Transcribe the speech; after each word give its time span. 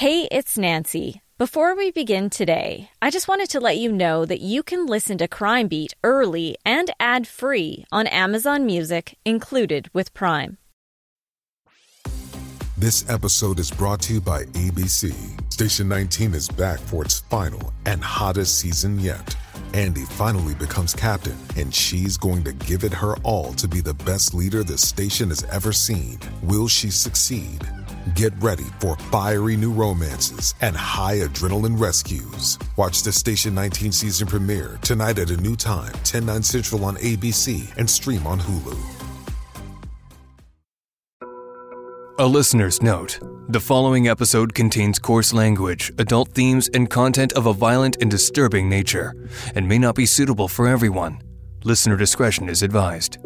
Hey, 0.00 0.26
it's 0.32 0.56
Nancy. 0.56 1.20
Before 1.36 1.76
we 1.76 1.90
begin 1.90 2.30
today, 2.30 2.88
I 3.02 3.10
just 3.10 3.28
wanted 3.28 3.50
to 3.50 3.60
let 3.60 3.76
you 3.76 3.92
know 3.92 4.24
that 4.24 4.40
you 4.40 4.62
can 4.62 4.86
listen 4.86 5.18
to 5.18 5.28
Crime 5.28 5.68
Beat 5.68 5.92
early 6.02 6.56
and 6.64 6.90
ad 6.98 7.28
free 7.28 7.84
on 7.92 8.06
Amazon 8.06 8.64
Music, 8.64 9.18
included 9.26 9.90
with 9.92 10.14
Prime. 10.14 10.56
This 12.78 13.06
episode 13.10 13.58
is 13.58 13.70
brought 13.70 14.00
to 14.04 14.14
you 14.14 14.20
by 14.22 14.44
ABC. 14.44 15.12
Station 15.52 15.86
19 15.90 16.32
is 16.32 16.48
back 16.48 16.78
for 16.78 17.04
its 17.04 17.20
final 17.20 17.70
and 17.84 18.02
hottest 18.02 18.58
season 18.58 18.98
yet. 18.98 19.36
Andy 19.74 20.06
finally 20.06 20.54
becomes 20.54 20.94
captain, 20.94 21.36
and 21.58 21.74
she's 21.74 22.16
going 22.16 22.42
to 22.44 22.54
give 22.54 22.84
it 22.84 22.94
her 22.94 23.16
all 23.18 23.52
to 23.52 23.68
be 23.68 23.82
the 23.82 24.00
best 24.08 24.32
leader 24.32 24.64
the 24.64 24.78
station 24.78 25.28
has 25.28 25.44
ever 25.52 25.74
seen. 25.74 26.18
Will 26.42 26.68
she 26.68 26.88
succeed? 26.88 27.68
Get 28.14 28.32
ready 28.40 28.64
for 28.78 28.96
fiery 28.96 29.56
new 29.56 29.72
romances 29.72 30.54
and 30.62 30.74
high 30.74 31.18
adrenaline 31.18 31.78
rescues. 31.78 32.58
Watch 32.76 33.02
the 33.02 33.12
Station 33.12 33.54
19 33.54 33.92
season 33.92 34.26
premiere 34.26 34.78
tonight 34.82 35.18
at 35.18 35.30
a 35.30 35.36
new 35.36 35.54
time, 35.54 35.92
10, 36.04 36.24
9 36.24 36.42
central 36.42 36.84
on 36.84 36.96
ABC 36.96 37.76
and 37.76 37.88
stream 37.88 38.26
on 38.26 38.40
Hulu. 38.40 38.78
A 42.18 42.26
listener's 42.26 42.82
note 42.82 43.18
the 43.50 43.60
following 43.60 44.08
episode 44.08 44.54
contains 44.54 44.98
coarse 44.98 45.32
language, 45.32 45.92
adult 45.98 46.30
themes, 46.30 46.68
and 46.72 46.88
content 46.88 47.32
of 47.32 47.46
a 47.46 47.52
violent 47.52 47.96
and 48.00 48.10
disturbing 48.10 48.68
nature, 48.68 49.14
and 49.54 49.68
may 49.68 49.78
not 49.78 49.96
be 49.96 50.06
suitable 50.06 50.46
for 50.46 50.68
everyone. 50.68 51.20
Listener 51.64 51.96
discretion 51.96 52.48
is 52.48 52.62
advised. 52.62 53.18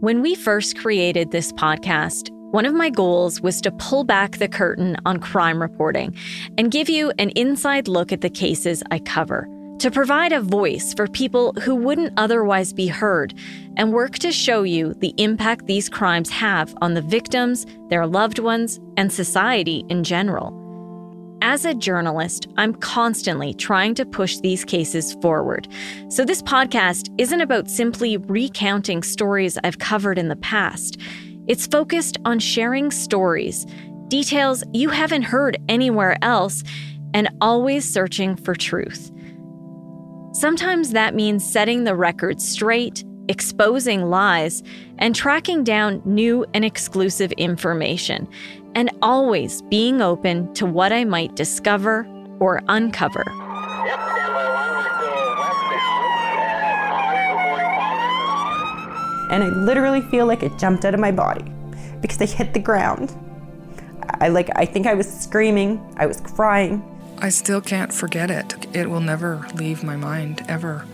When 0.00 0.22
we 0.22 0.36
first 0.36 0.78
created 0.78 1.32
this 1.32 1.52
podcast, 1.54 2.30
one 2.52 2.64
of 2.64 2.72
my 2.72 2.88
goals 2.88 3.40
was 3.40 3.60
to 3.62 3.72
pull 3.72 4.04
back 4.04 4.38
the 4.38 4.46
curtain 4.46 4.96
on 5.04 5.18
crime 5.18 5.60
reporting 5.60 6.14
and 6.56 6.70
give 6.70 6.88
you 6.88 7.12
an 7.18 7.30
inside 7.30 7.88
look 7.88 8.12
at 8.12 8.20
the 8.20 8.30
cases 8.30 8.80
I 8.92 9.00
cover, 9.00 9.48
to 9.80 9.90
provide 9.90 10.32
a 10.32 10.40
voice 10.40 10.94
for 10.94 11.08
people 11.08 11.52
who 11.54 11.74
wouldn't 11.74 12.12
otherwise 12.16 12.72
be 12.72 12.86
heard, 12.86 13.34
and 13.76 13.92
work 13.92 14.20
to 14.20 14.30
show 14.30 14.62
you 14.62 14.94
the 14.94 15.14
impact 15.16 15.66
these 15.66 15.88
crimes 15.88 16.30
have 16.30 16.76
on 16.80 16.94
the 16.94 17.02
victims, 17.02 17.66
their 17.88 18.06
loved 18.06 18.38
ones, 18.38 18.78
and 18.96 19.12
society 19.12 19.84
in 19.88 20.04
general. 20.04 20.67
As 21.50 21.64
a 21.64 21.72
journalist, 21.72 22.46
I'm 22.58 22.74
constantly 22.74 23.54
trying 23.54 23.94
to 23.94 24.04
push 24.04 24.36
these 24.40 24.66
cases 24.66 25.14
forward. 25.22 25.66
So, 26.10 26.22
this 26.22 26.42
podcast 26.42 27.08
isn't 27.16 27.40
about 27.40 27.70
simply 27.70 28.18
recounting 28.18 29.02
stories 29.02 29.56
I've 29.64 29.78
covered 29.78 30.18
in 30.18 30.28
the 30.28 30.36
past. 30.36 30.98
It's 31.46 31.66
focused 31.66 32.18
on 32.26 32.38
sharing 32.38 32.90
stories, 32.90 33.64
details 34.08 34.62
you 34.74 34.90
haven't 34.90 35.22
heard 35.22 35.56
anywhere 35.70 36.18
else, 36.20 36.64
and 37.14 37.30
always 37.40 37.90
searching 37.90 38.36
for 38.36 38.54
truth. 38.54 39.10
Sometimes 40.34 40.90
that 40.90 41.14
means 41.14 41.50
setting 41.50 41.84
the 41.84 41.96
record 41.96 42.42
straight, 42.42 43.06
exposing 43.28 44.10
lies, 44.10 44.62
and 44.98 45.14
tracking 45.14 45.64
down 45.64 46.02
new 46.04 46.44
and 46.52 46.62
exclusive 46.62 47.32
information, 47.32 48.28
and 48.74 48.90
always 49.02 49.62
being 49.62 50.00
open 50.00 50.52
to 50.54 50.66
what 50.66 50.92
I 50.92 51.04
might 51.04 51.34
discover 51.36 52.06
or 52.40 52.62
uncover. 52.68 53.24
and 59.30 59.44
I 59.44 59.48
literally 59.48 60.00
feel 60.00 60.26
like 60.26 60.42
it 60.42 60.58
jumped 60.58 60.84
out 60.84 60.94
of 60.94 61.00
my 61.00 61.12
body 61.12 61.44
because 62.00 62.20
I 62.20 62.26
hit 62.26 62.54
the 62.54 62.60
ground. 62.60 63.14
I 64.20 64.28
like 64.28 64.50
I 64.56 64.64
think 64.64 64.86
I 64.86 64.94
was 64.94 65.08
screaming, 65.08 65.80
I 65.96 66.06
was 66.06 66.20
crying. 66.20 66.82
I 67.18 67.28
still 67.30 67.60
can't 67.60 67.92
forget 67.92 68.30
it. 68.30 68.66
It 68.74 68.88
will 68.88 69.00
never 69.00 69.46
leave 69.54 69.82
my 69.82 69.96
mind 69.96 70.44
ever. 70.48 70.86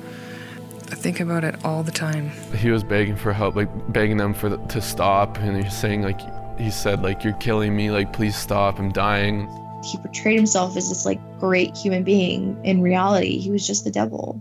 I 0.91 0.97
think 0.97 1.20
about 1.20 1.44
it 1.44 1.65
all 1.65 1.82
the 1.82 1.93
time. 1.93 2.31
He 2.56 2.70
was 2.70 2.82
begging 2.82 3.16
for 3.16 3.32
help, 3.32 3.56
like 3.56 3.69
begging 3.93 4.16
them 4.16 4.32
for 4.34 4.49
the, 4.49 4.56
to 4.69 4.81
stop, 4.81 5.38
and 5.38 5.62
he's 5.62 5.76
saying 5.76 6.03
like 6.03 6.20
he 6.59 6.70
said 6.70 7.03
like 7.03 7.25
you're 7.25 7.32
killing 7.34 7.75
me, 7.76 7.91
like 7.91 8.12
please 8.12 8.37
stop, 8.37 8.78
I'm 8.78 8.92
dying. 8.92 9.48
He 9.84 9.98
portrayed 9.98 10.37
himself 10.37 10.76
as 10.76 10.88
this 10.88 11.04
like 11.04 11.20
great 11.38 11.76
human 11.76 12.04
being. 12.04 12.59
In 12.65 12.81
reality, 12.81 13.38
he 13.38 13.50
was 13.50 13.66
just 13.66 13.84
the 13.84 13.91
devil. 13.91 14.41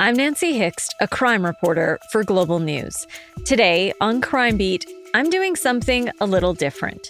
I'm 0.00 0.16
Nancy 0.16 0.58
Hixt, 0.58 0.94
a 1.00 1.08
crime 1.08 1.44
reporter 1.44 1.98
for 2.10 2.24
Global 2.24 2.58
News. 2.58 3.06
Today 3.44 3.92
on 4.00 4.20
Crime 4.20 4.56
Beat, 4.56 4.84
I'm 5.14 5.30
doing 5.30 5.54
something 5.54 6.10
a 6.20 6.26
little 6.26 6.52
different. 6.52 7.08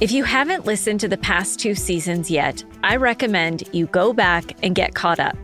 If 0.00 0.10
you 0.10 0.24
haven't 0.24 0.66
listened 0.66 0.98
to 1.00 1.08
the 1.08 1.16
past 1.16 1.60
two 1.60 1.76
seasons 1.76 2.30
yet, 2.30 2.64
I 2.82 2.96
recommend 2.96 3.68
you 3.72 3.86
go 3.86 4.12
back 4.12 4.56
and 4.64 4.74
get 4.74 4.94
caught 4.94 5.20
up. 5.20 5.36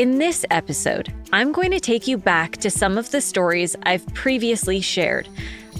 In 0.00 0.16
this 0.16 0.46
episode, 0.50 1.12
I'm 1.30 1.52
going 1.52 1.70
to 1.72 1.78
take 1.78 2.08
you 2.08 2.16
back 2.16 2.56
to 2.56 2.70
some 2.70 2.96
of 2.96 3.10
the 3.10 3.20
stories 3.20 3.76
I've 3.82 4.06
previously 4.14 4.80
shared. 4.80 5.28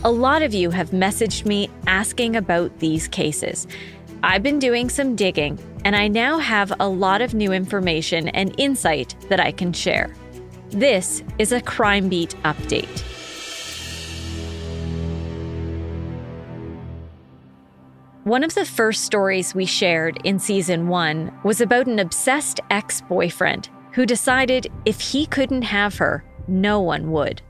A 0.04 0.10
lot 0.10 0.42
of 0.42 0.53
you 0.53 0.69
have 0.69 0.91
messaged 0.91 1.47
me 1.47 1.70
asking 1.86 2.36
about 2.36 2.80
these 2.80 3.09
cases. 3.09 3.66
I've 4.22 4.42
been 4.42 4.59
doing 4.59 4.91
some 4.91 5.16
digging, 5.16 5.59
and 5.86 5.97
I 5.97 6.09
now 6.09 6.36
have 6.36 6.70
a 6.80 6.86
lot 6.86 7.22
of 7.22 7.32
new 7.32 7.50
information 7.50 8.28
and 8.28 8.54
insight 8.59 9.16
that 9.30 9.41
I 9.41 9.53
can 9.53 9.72
share. 9.72 10.14
This 10.69 11.22
is 11.38 11.53
a 11.53 11.62
Crime 11.62 12.10
Beat 12.10 12.34
update. 12.44 13.03
One 18.25 18.44
of 18.44 18.54
the 18.54 18.66
first 18.66 19.06
stories 19.06 19.54
we 19.54 19.64
shared 19.64 20.19
in 20.25 20.38
season 20.38 20.88
one 20.88 21.32
was 21.42 21.62
about 21.62 21.86
an 21.86 21.98
obsessed 21.98 22.60
ex 22.69 23.00
boyfriend 23.00 23.70
who 23.93 24.06
decided 24.06 24.67
if 24.84 25.01
he 25.01 25.27
couldn't 25.27 25.62
have 25.62 25.97
her, 25.99 26.25
no 26.47 26.81
one 26.81 27.11
would. 27.11 27.43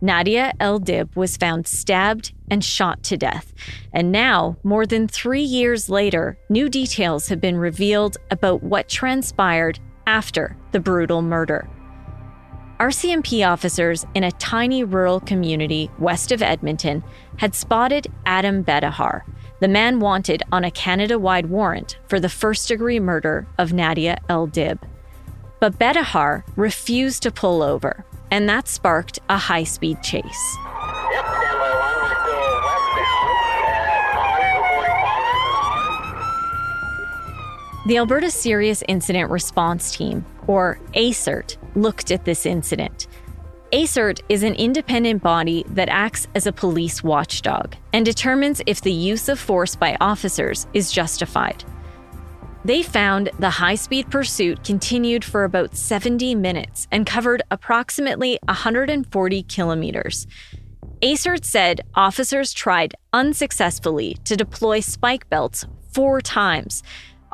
Nadia 0.00 0.52
El 0.60 0.78
Dib 0.80 1.16
was 1.16 1.36
found 1.36 1.66
stabbed 1.66 2.32
and 2.50 2.62
shot 2.62 3.02
to 3.04 3.16
death. 3.16 3.54
And 3.92 4.12
now, 4.12 4.58
more 4.62 4.84
than 4.84 5.08
three 5.08 5.42
years 5.42 5.88
later, 5.88 6.38
new 6.50 6.68
details 6.68 7.28
have 7.28 7.40
been 7.40 7.56
revealed 7.56 8.18
about 8.30 8.62
what 8.62 8.88
transpired 8.88 9.78
after 10.06 10.56
the 10.72 10.80
brutal 10.80 11.22
murder. 11.22 11.68
RCMP 12.78 13.48
officers 13.48 14.04
in 14.14 14.24
a 14.24 14.32
tiny 14.32 14.84
rural 14.84 15.20
community 15.20 15.90
west 15.98 16.32
of 16.32 16.42
Edmonton 16.42 17.02
had 17.38 17.54
spotted 17.54 18.08
Adam 18.26 18.62
Bettahar, 18.62 19.22
the 19.60 19.68
man 19.68 20.00
wanted 20.00 20.42
on 20.52 20.64
a 20.64 20.70
Canada 20.70 21.18
wide 21.18 21.46
warrant 21.46 21.98
for 22.08 22.20
the 22.20 22.28
first 22.28 22.68
degree 22.68 23.00
murder 23.00 23.46
of 23.56 23.72
Nadia 23.72 24.18
El 24.28 24.46
Dib. 24.46 24.78
But 25.64 25.78
Bettahar 25.78 26.44
refused 26.56 27.22
to 27.22 27.30
pull 27.30 27.62
over, 27.62 28.04
and 28.30 28.46
that 28.50 28.68
sparked 28.68 29.18
a 29.30 29.38
high 29.38 29.64
speed 29.64 30.02
chase. 30.02 30.56
The 37.86 37.96
Alberta 37.96 38.30
Serious 38.30 38.84
Incident 38.88 39.30
Response 39.30 39.96
Team, 39.96 40.26
or 40.46 40.78
ASIRT, 40.92 41.56
looked 41.74 42.10
at 42.10 42.26
this 42.26 42.44
incident. 42.44 43.06
ASIRT 43.72 44.20
is 44.28 44.42
an 44.42 44.52
independent 44.56 45.22
body 45.22 45.64
that 45.68 45.88
acts 45.88 46.28
as 46.34 46.46
a 46.46 46.52
police 46.52 47.02
watchdog 47.02 47.74
and 47.94 48.04
determines 48.04 48.60
if 48.66 48.82
the 48.82 48.92
use 48.92 49.30
of 49.30 49.40
force 49.40 49.74
by 49.74 49.96
officers 49.98 50.66
is 50.74 50.92
justified. 50.92 51.64
They 52.64 52.82
found 52.82 53.30
the 53.38 53.50
high 53.50 53.74
speed 53.74 54.10
pursuit 54.10 54.64
continued 54.64 55.24
for 55.24 55.44
about 55.44 55.76
70 55.76 56.34
minutes 56.34 56.88
and 56.90 57.06
covered 57.06 57.42
approximately 57.50 58.38
140 58.46 59.42
kilometers. 59.42 60.26
ASIRT 61.02 61.44
said 61.44 61.82
officers 61.94 62.52
tried 62.52 62.94
unsuccessfully 63.12 64.16
to 64.24 64.36
deploy 64.36 64.80
spike 64.80 65.28
belts 65.28 65.66
four 65.92 66.20
times, 66.20 66.82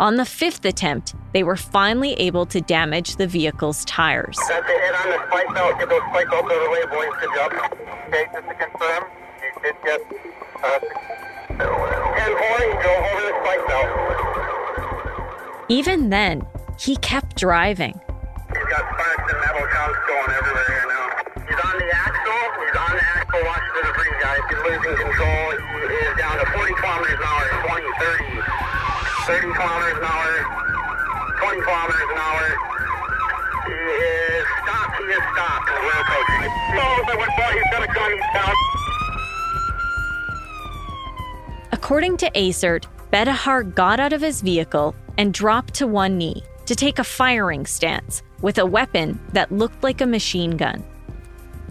on 0.01 0.17
the 0.17 0.25
fifth 0.25 0.65
attempt, 0.65 1.15
they 1.35 1.43
were 1.43 1.59
finally 1.59 2.15
able 2.15 2.47
to 2.47 2.63
damage 2.63 3.17
the 3.17 3.27
vehicle's 3.27 3.85
tires. 3.85 4.39
Hit 4.49 4.57
on 4.57 5.11
the 5.11 5.27
spike 5.29 5.55
belt. 5.55 5.79
Get 5.79 5.91
those 5.91 6.01
spike 6.09 6.31
belts 6.31 6.49
the 6.49 6.71
way, 6.73 6.87
boys. 6.87 7.13
Good 7.21 7.29
job. 7.37 7.53
Okay, 8.09 8.25
just 8.33 8.49
to 8.49 8.55
confirm, 8.55 9.05
you 9.43 9.53
did 9.63 9.77
get 9.85 10.01
uh, 10.65 10.79
10 11.53 11.59
4, 11.59 11.69
go 12.81 12.93
over 12.97 13.23
the 13.29 13.35
spike 13.45 13.67
belt. 13.69 14.60
Even 15.71 16.11
then, 16.11 16.43
he 16.81 16.97
kept 16.97 17.39
driving. 17.39 17.95
He's 17.95 18.67
got 18.75 18.83
sparks 18.91 19.23
and 19.31 19.39
metal 19.39 19.63
chunks 19.71 20.03
going 20.03 20.31
everywhere 20.35 20.67
here 20.67 20.87
now. 20.91 21.07
He's 21.47 21.63
on 21.63 21.75
the 21.79 21.87
axle. 21.95 22.43
He's 22.59 22.75
on 22.75 22.91
the 22.99 23.07
axle. 23.15 23.39
Watch 23.47 23.63
the 23.71 23.87
debris, 23.87 24.19
guys. 24.19 24.43
He's 24.51 24.59
losing 24.67 24.99
control. 24.99 25.47
He 25.87 25.95
is 25.95 26.15
down 26.19 26.43
to 26.43 26.47
40 26.59 26.75
kilometers 26.75 27.15
an 27.15 27.23
hour, 27.23 27.47
20, 27.71 27.87
30. 28.03 28.43
30 29.31 29.47
kilometers 29.55 29.99
an 30.03 30.11
hour, 30.11 30.31
20 31.39 31.63
kilometers 31.63 32.11
an 32.11 32.19
hour. 32.19 32.45
He 33.63 33.79
is 33.79 34.47
stopped. 34.67 34.99
He 34.99 35.07
is 35.07 35.23
stopped. 35.31 35.71
We're 35.71 36.03
approaching. 36.03 36.51
Oh, 36.83 36.99
but 37.07 37.15
what 37.15 37.31
he's 37.31 37.71
got 37.71 37.87
a 37.87 37.91
gun. 37.95 38.11
Down. 38.35 38.55
According 41.71 42.17
to 42.19 42.31
ASIRT, 42.35 42.91
Bettahar 43.13 43.75
got 43.75 43.99
out 43.99 44.13
of 44.13 44.21
his 44.21 44.41
vehicle 44.41 44.95
and 45.19 45.35
dropped 45.35 45.75
to 45.75 45.87
one 45.87 46.17
knee 46.17 46.45
to 46.67 46.77
take 46.77 47.01
a 47.01 47.05
firing 47.05 47.67
stance 47.67 48.23
with 48.41 48.59
a 48.59 48.67
weapon 48.67 49.19
that 49.33 49.51
looked 49.51 49.83
like 49.83 50.01
a 50.01 50.07
machine 50.07 50.57
gun. 50.57 50.85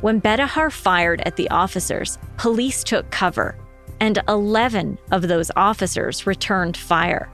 When 0.02 0.22
Bettahar 0.22 0.72
fired 0.72 1.22
at 1.22 1.38
the 1.38 1.50
officers, 1.50 2.18
police 2.38 2.84
took 2.84 3.10
cover, 3.10 3.56
and 4.02 4.20
11 4.28 4.98
of 5.12 5.28
those 5.28 5.52
officers 5.56 6.28
returned 6.28 6.76
fire. 6.76 7.30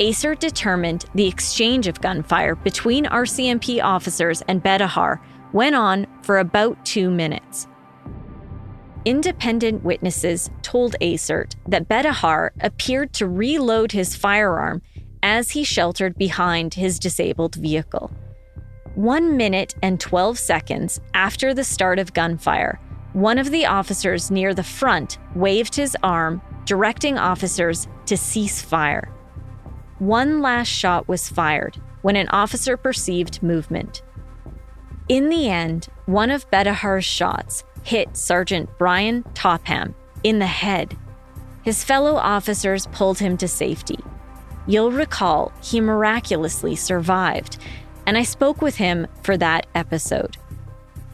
ASIRT 0.00 0.40
determined 0.40 1.04
the 1.14 1.28
exchange 1.28 1.86
of 1.86 2.00
gunfire 2.00 2.56
between 2.56 3.04
RCMP 3.04 3.82
officers 3.82 4.42
and 4.48 4.62
Bettahar 4.62 5.20
went 5.52 5.76
on 5.76 6.06
for 6.22 6.38
about 6.38 6.84
two 6.84 7.10
minutes. 7.10 7.68
Independent 9.04 9.82
witnesses 9.82 10.48
told 10.62 10.94
ASIRT 11.00 11.56
that 11.66 11.88
Bettahar 11.88 12.50
appeared 12.60 13.12
to 13.14 13.26
reload 13.26 13.90
his 13.90 14.14
firearm 14.14 14.80
as 15.24 15.50
he 15.50 15.64
sheltered 15.64 16.16
behind 16.16 16.74
his 16.74 17.00
disabled 17.00 17.56
vehicle. 17.56 18.12
One 18.94 19.36
minute 19.36 19.74
and 19.82 19.98
12 19.98 20.38
seconds 20.38 21.00
after 21.14 21.52
the 21.52 21.64
start 21.64 21.98
of 21.98 22.12
gunfire, 22.12 22.78
one 23.12 23.38
of 23.38 23.50
the 23.50 23.66
officers 23.66 24.30
near 24.30 24.54
the 24.54 24.62
front 24.62 25.18
waved 25.34 25.74
his 25.74 25.96
arm, 26.04 26.40
directing 26.64 27.18
officers 27.18 27.88
to 28.06 28.16
cease 28.16 28.62
fire. 28.62 29.12
One 29.98 30.40
last 30.40 30.68
shot 30.68 31.08
was 31.08 31.28
fired 31.28 31.76
when 32.02 32.14
an 32.14 32.28
officer 32.28 32.76
perceived 32.76 33.42
movement. 33.42 34.02
In 35.08 35.28
the 35.28 35.48
end, 35.48 35.88
one 36.06 36.30
of 36.30 36.50
Bettahar's 36.50 37.04
shots 37.04 37.64
hit 37.82 38.16
Sergeant 38.16 38.68
Brian 38.78 39.22
Topham 39.34 39.94
in 40.22 40.38
the 40.38 40.46
head. 40.46 40.96
His 41.62 41.84
fellow 41.84 42.16
officers 42.16 42.86
pulled 42.88 43.18
him 43.18 43.36
to 43.38 43.48
safety. 43.48 43.98
You'll 44.66 44.92
recall 44.92 45.52
he 45.62 45.80
miraculously 45.80 46.76
survived, 46.76 47.58
and 48.06 48.16
I 48.16 48.22
spoke 48.22 48.62
with 48.62 48.76
him 48.76 49.06
for 49.22 49.36
that 49.36 49.66
episode. 49.74 50.36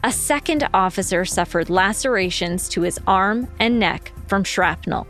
A 0.05 0.13
second 0.13 0.69
officer 0.73 1.25
suffered 1.25 1.71
lacerations 1.71 2.69
to 2.71 2.83
his 2.83 3.01
arm 3.07 3.49
and 3.59 3.79
neck 3.79 4.13
from 4.27 4.45
shrapnel. 4.45 5.07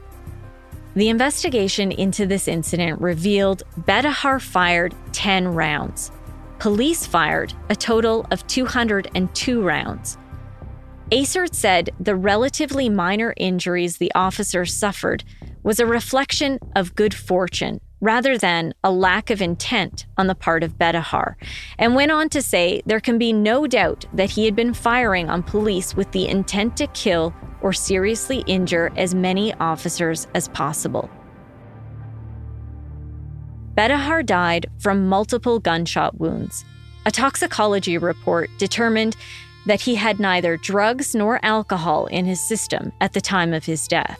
The 0.95 1.11
investigation 1.11 1.93
into 1.93 2.27
this 2.27 2.49
incident 2.49 3.01
revealed 3.01 3.63
Bettahar 3.81 4.41
fired 4.41 4.95
10 5.13 5.49
rounds. 5.49 6.11
Police 6.59 7.07
fired 7.07 7.53
a 7.69 7.77
total 7.77 8.27
of 8.31 8.45
202 8.47 9.63
rounds. 9.63 10.19
ASIRT 11.11 11.55
said 11.55 11.89
the 11.99 12.15
relatively 12.15 12.91
minor 12.91 13.33
injuries 13.39 13.97
the 13.97 14.13
officers 14.15 14.75
suffered 14.75 15.25
was 15.63 15.81
a 15.81 15.87
reflection 15.87 16.59
of 16.77 16.95
good 16.95 17.15
fortune 17.15 17.81
rather 18.03 18.37
than 18.37 18.75
a 18.85 18.93
lack 18.93 19.31
of 19.31 19.41
intent 19.41 20.05
on 20.19 20.27
the 20.27 20.35
part 20.35 20.63
of 20.63 20.77
Bettahar, 20.79 21.35
and 21.79 21.95
went 21.95 22.13
on 22.13 22.29
to 22.29 22.43
say 22.43 22.83
there 22.85 23.01
can 23.01 23.19
be 23.19 23.33
no 23.33 23.67
doubt 23.67 24.05
that 24.13 24.31
he 24.31 24.45
had 24.45 24.55
been 24.55 24.75
firing 24.75 25.31
on 25.31 25.43
police 25.43 25.97
with 25.97 26.13
the 26.13 26.29
intent 26.29 26.77
to 26.77 26.87
kill 26.89 27.35
or 27.63 27.73
seriously 27.73 28.45
injure 28.47 28.93
as 28.97 29.15
many 29.15 29.55
officers 29.55 30.29
as 30.35 30.47
possible. 30.49 31.11
Bettahar 33.75 34.25
died 34.27 34.67
from 34.79 35.09
multiple 35.09 35.59
gunshot 35.59 36.21
wounds. 36.21 36.65
A 37.07 37.11
toxicology 37.11 37.97
report 37.97 38.51
determined 38.59 39.17
that 39.69 39.83
he 39.83 39.95
had 39.95 40.19
neither 40.19 40.57
drugs 40.57 41.15
nor 41.15 41.39
alcohol 41.45 42.07
in 42.07 42.25
his 42.25 42.41
system 42.41 42.91
at 43.03 43.13
the 43.13 43.21
time 43.21 43.53
of 43.53 43.67
his 43.67 43.87
death. 43.87 44.19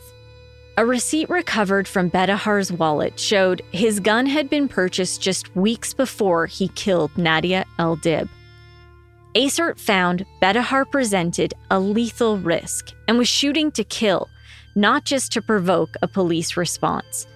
A 0.77 0.85
receipt 0.85 1.29
recovered 1.29 1.87
from 1.87 2.09
Bettahar's 2.09 2.71
wallet 2.71 3.19
showed 3.19 3.63
his 3.71 3.99
gun 3.99 4.27
had 4.27 4.49
been 4.49 4.67
purchased 4.69 5.21
just 5.21 5.53
weeks 5.55 5.93
before 5.93 6.45
he 6.45 6.69
killed 6.69 7.17
Nadia 7.17 7.65
El 7.79 7.95
Dib. 7.95 8.29
ASIRT 9.35 9.79
found 9.79 10.25
Bettahar 10.41 10.89
presented 10.89 11.53
a 11.71 11.79
lethal 11.79 12.37
risk 12.37 12.93
and 13.07 13.17
was 13.17 13.27
shooting 13.27 13.71
to 13.71 13.83
kill, 13.83 14.29
not 14.75 15.03
just 15.03 15.31
to 15.33 15.41
provoke 15.41 15.95
a 16.01 16.07
police 16.07 16.55
response. 16.57 17.27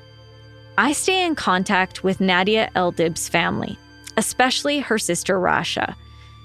I 0.77 0.94
stay 0.94 1.25
in 1.25 1.36
contact 1.36 2.04
with 2.04 2.21
Nadia 2.21 2.69
El 2.75 2.92
Dib's 2.92 3.27
family, 3.27 3.77
especially 4.18 4.80
her 4.80 4.98
sister 5.00 5.39
Rasha, 5.39 5.95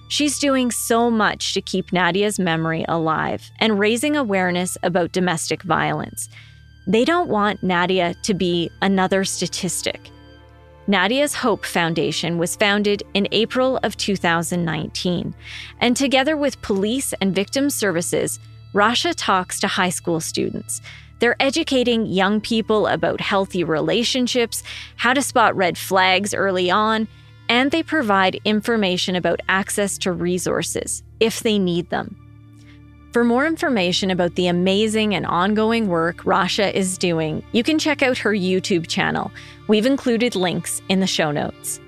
She's 0.08 0.38
doing 0.38 0.70
so 0.70 1.10
much 1.10 1.52
to 1.52 1.60
keep 1.60 1.93
Nadia's 1.93 2.38
memory 2.38 2.84
alive 2.88 3.50
and 3.60 3.78
raising 3.78 4.16
awareness 4.16 4.78
about 4.82 5.12
domestic 5.12 5.62
violence. 5.62 6.31
They 6.87 7.05
don't 7.05 7.28
want 7.28 7.62
Nadia 7.62 8.14
to 8.22 8.32
be 8.32 8.70
another 8.81 9.25
statistic. 9.25 10.10
Nadia's 10.87 11.34
Hope 11.34 11.66
Foundation 11.66 12.38
was 12.38 12.56
founded 12.56 13.02
in 13.12 13.28
April 13.31 13.78
of 13.82 13.99
2019, 13.99 15.34
and 15.82 15.94
together 15.94 16.34
with 16.34 16.62
police 16.62 17.12
and 17.20 17.34
victim 17.34 17.69
services, 17.69 18.40
Rasha 18.72 19.12
talks 19.14 19.61
to 19.61 19.69
high 19.69 19.90
school 19.90 20.20
students. 20.20 20.81
They're 21.19 21.37
educating 21.40 22.06
young 22.06 22.40
people 22.40 22.87
about 22.87 23.20
healthy 23.20 23.64
relationships, 23.64 24.62
how 24.96 25.12
to 25.12 25.20
spot 25.20 25.54
red 25.54 25.76
flags 25.76 26.32
early 26.32 26.70
on, 26.70 27.06
and 27.49 27.71
they 27.71 27.83
provide 27.83 28.41
information 28.45 29.17
about 29.17 29.41
access 29.49 29.99
to 29.99 30.12
resources 30.12 31.03
if 31.21 31.41
they 31.41 31.59
need 31.59 31.91
them. 31.91 32.17
For 33.12 33.25
more 33.25 33.47
information 33.47 34.11
about 34.11 34.35
the 34.35 34.49
amazing 34.49 35.15
and 35.15 35.25
ongoing 35.25 35.89
work 35.89 36.19
Rasha 36.25 36.73
is 36.73 36.99
doing, 36.99 37.43
you 37.53 37.62
can 37.62 37.79
check 37.79 38.03
out 38.03 38.19
her 38.19 38.33
YouTube 38.33 38.87
channel. 38.87 39.33
We've 39.67 39.87
included 39.87 40.37
links 40.37 40.83
in 40.89 41.00
the 41.00 41.06
show 41.06 41.31
notes. 41.31 41.81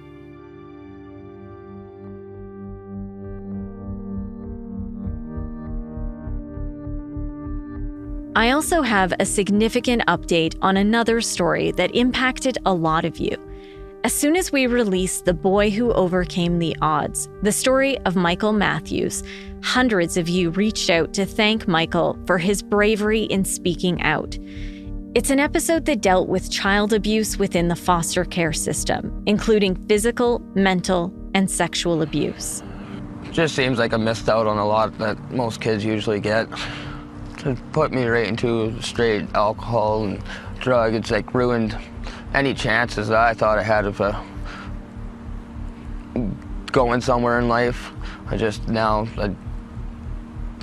I 8.35 8.53
also 8.53 8.81
have 8.81 9.12
a 9.19 9.27
significant 9.27 10.03
update 10.07 10.57
on 10.62 10.79
another 10.79 11.21
story 11.21 11.73
that 11.73 11.95
impacted 11.95 12.57
a 12.65 12.73
lot 12.73 13.05
of 13.05 13.19
you. 13.19 13.37
As 14.02 14.14
soon 14.14 14.35
as 14.35 14.50
we 14.50 14.67
released 14.67 15.26
The 15.26 15.35
Boy 15.35 15.69
Who 15.69 15.93
Overcame 15.93 16.58
the 16.58 16.75
Odds, 16.81 17.29
the 17.43 17.52
story 17.52 17.99
of 18.06 18.17
Michael 18.17 18.55
Matthews, 18.55 19.23
hundreds 19.62 20.17
of 20.17 20.26
you 20.26 20.49
reached 20.49 20.88
out 20.88 21.12
to 21.12 21.26
thank 21.26 21.69
Michael 21.69 22.19
for 22.25 22.38
his 22.38 22.62
bravery 22.62 23.25
in 23.25 23.44
speaking 23.44 24.00
out. 24.00 24.38
It's 25.14 25.28
an 25.28 25.38
episode 25.38 25.85
that 25.85 26.00
dealt 26.00 26.30
with 26.30 26.50
child 26.50 26.95
abuse 26.95 27.38
within 27.38 27.69
the 27.69 27.76
foster 27.76 28.25
care 28.25 28.54
system, 28.54 29.23
including 29.26 29.75
physical, 29.87 30.38
mental, 30.54 31.12
and 31.35 31.50
sexual 31.50 32.00
abuse. 32.00 32.62
Just 33.33 33.54
seems 33.54 33.78
like 33.78 33.92
I 33.92 33.99
missed 33.99 34.30
out 34.30 34.47
on 34.47 34.57
a 34.57 34.66
lot 34.66 34.97
that 34.97 35.30
most 35.30 35.61
kids 35.61 35.85
usually 35.85 36.21
get. 36.21 36.49
It 37.45 37.59
put 37.73 37.92
me 37.92 38.07
right 38.07 38.26
into 38.26 38.80
straight 38.80 39.26
alcohol 39.35 40.04
and 40.04 40.23
drug. 40.59 40.95
It's 40.95 41.11
like 41.11 41.35
ruined 41.35 41.76
any 42.34 42.54
chances 42.54 43.08
that 43.08 43.18
I 43.18 43.34
thought 43.34 43.58
I 43.58 43.62
had 43.62 43.87
of 43.87 44.00
uh, 44.00 44.20
going 46.70 47.00
somewhere 47.00 47.38
in 47.38 47.49
life. 47.49 47.92
I 48.28 48.37
just 48.37 48.68
now, 48.68 49.08
I, 49.18 49.34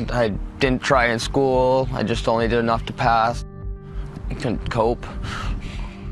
I 0.09 0.29
didn't 0.59 0.81
try 0.81 1.07
in 1.07 1.19
school. 1.19 1.87
I 1.91 2.03
just 2.03 2.27
only 2.27 2.47
did 2.47 2.59
enough 2.59 2.85
to 2.85 2.93
pass. 2.93 3.45
I 4.29 4.33
couldn't 4.33 4.69
cope. 4.69 5.05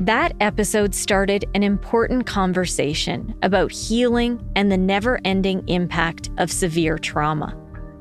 That 0.00 0.34
episode 0.40 0.94
started 0.94 1.46
an 1.54 1.62
important 1.62 2.26
conversation 2.26 3.34
about 3.42 3.72
healing 3.72 4.46
and 4.54 4.70
the 4.70 4.76
never 4.76 5.18
ending 5.24 5.66
impact 5.68 6.28
of 6.36 6.50
severe 6.50 6.98
trauma. 6.98 7.56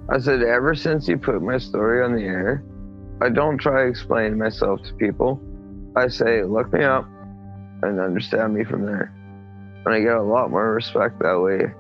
I 0.10 0.20
said, 0.20 0.44
ever 0.44 0.76
since 0.76 1.08
you 1.08 1.18
put 1.18 1.42
my 1.42 1.58
story 1.58 2.04
on 2.04 2.14
the 2.14 2.24
air, 2.24 2.64
I 3.22 3.30
don't 3.30 3.58
try 3.58 3.84
to 3.84 3.90
explain 3.90 4.38
myself 4.38 4.84
to 4.84 4.94
people. 4.96 5.42
I 5.96 6.10
say, 6.10 6.44
look 6.44 6.74
me 6.74 6.84
up, 6.84 7.08
and 7.90 8.00
understand 8.00 8.54
me 8.54 8.64
from 8.64 8.86
there. 8.86 9.14
And 9.86 9.94
I 9.94 10.00
get 10.00 10.16
a 10.16 10.22
lot 10.22 10.50
more 10.50 10.74
respect 10.74 11.20
that 11.20 11.40
way 11.40 11.74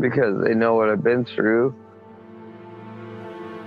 because 0.00 0.42
they 0.44 0.54
know 0.54 0.74
what 0.74 0.88
I've 0.88 1.02
been 1.02 1.24
through. 1.24 1.74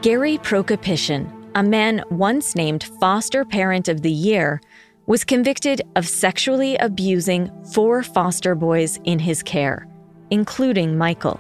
Gary 0.02 0.38
Prokopishin, 0.40 1.32
a 1.54 1.62
man 1.62 2.04
once 2.10 2.56
named 2.56 2.84
Foster 3.00 3.46
Parent 3.46 3.88
of 3.88 4.02
the 4.02 4.12
Year, 4.12 4.62
was 5.06 5.24
convicted 5.24 5.82
of 5.96 6.08
sexually 6.08 6.76
abusing 6.78 7.52
four 7.74 8.02
foster 8.02 8.56
boys 8.56 9.00
in 9.04 9.20
his 9.20 9.44
care, 9.44 9.88
including 10.30 10.98
Michael. 10.98 11.40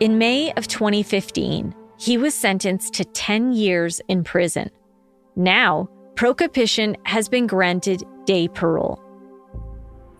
In 0.00 0.18
May 0.18 0.52
of 0.54 0.66
2015, 0.66 1.74
he 1.98 2.18
was 2.18 2.34
sentenced 2.34 2.94
to 2.94 3.04
10 3.04 3.52
years 3.52 4.00
in 4.08 4.24
prison. 4.24 4.70
Now, 5.36 5.88
Prokopishin 6.14 6.96
has 7.04 7.28
been 7.28 7.46
granted 7.46 8.02
day 8.24 8.48
parole. 8.48 9.03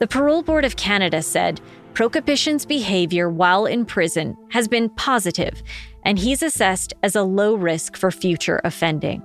The 0.05 0.09
Parole 0.09 0.43
Board 0.43 0.67
of 0.67 0.77
Canada 0.77 1.23
said 1.23 1.63
Prokopishin's 1.95 2.67
behavior 2.67 3.31
while 3.31 3.65
in 3.65 3.87
prison 3.87 4.37
has 4.51 4.69
been 4.69 4.91
positive, 4.91 5.63
and 6.05 6.19
he's 6.19 6.43
assessed 6.43 6.93
as 7.03 7.17
a 7.17 7.23
low 7.23 7.55
risk 7.55 7.97
for 7.97 8.11
future 8.11 8.61
offending. 8.65 9.23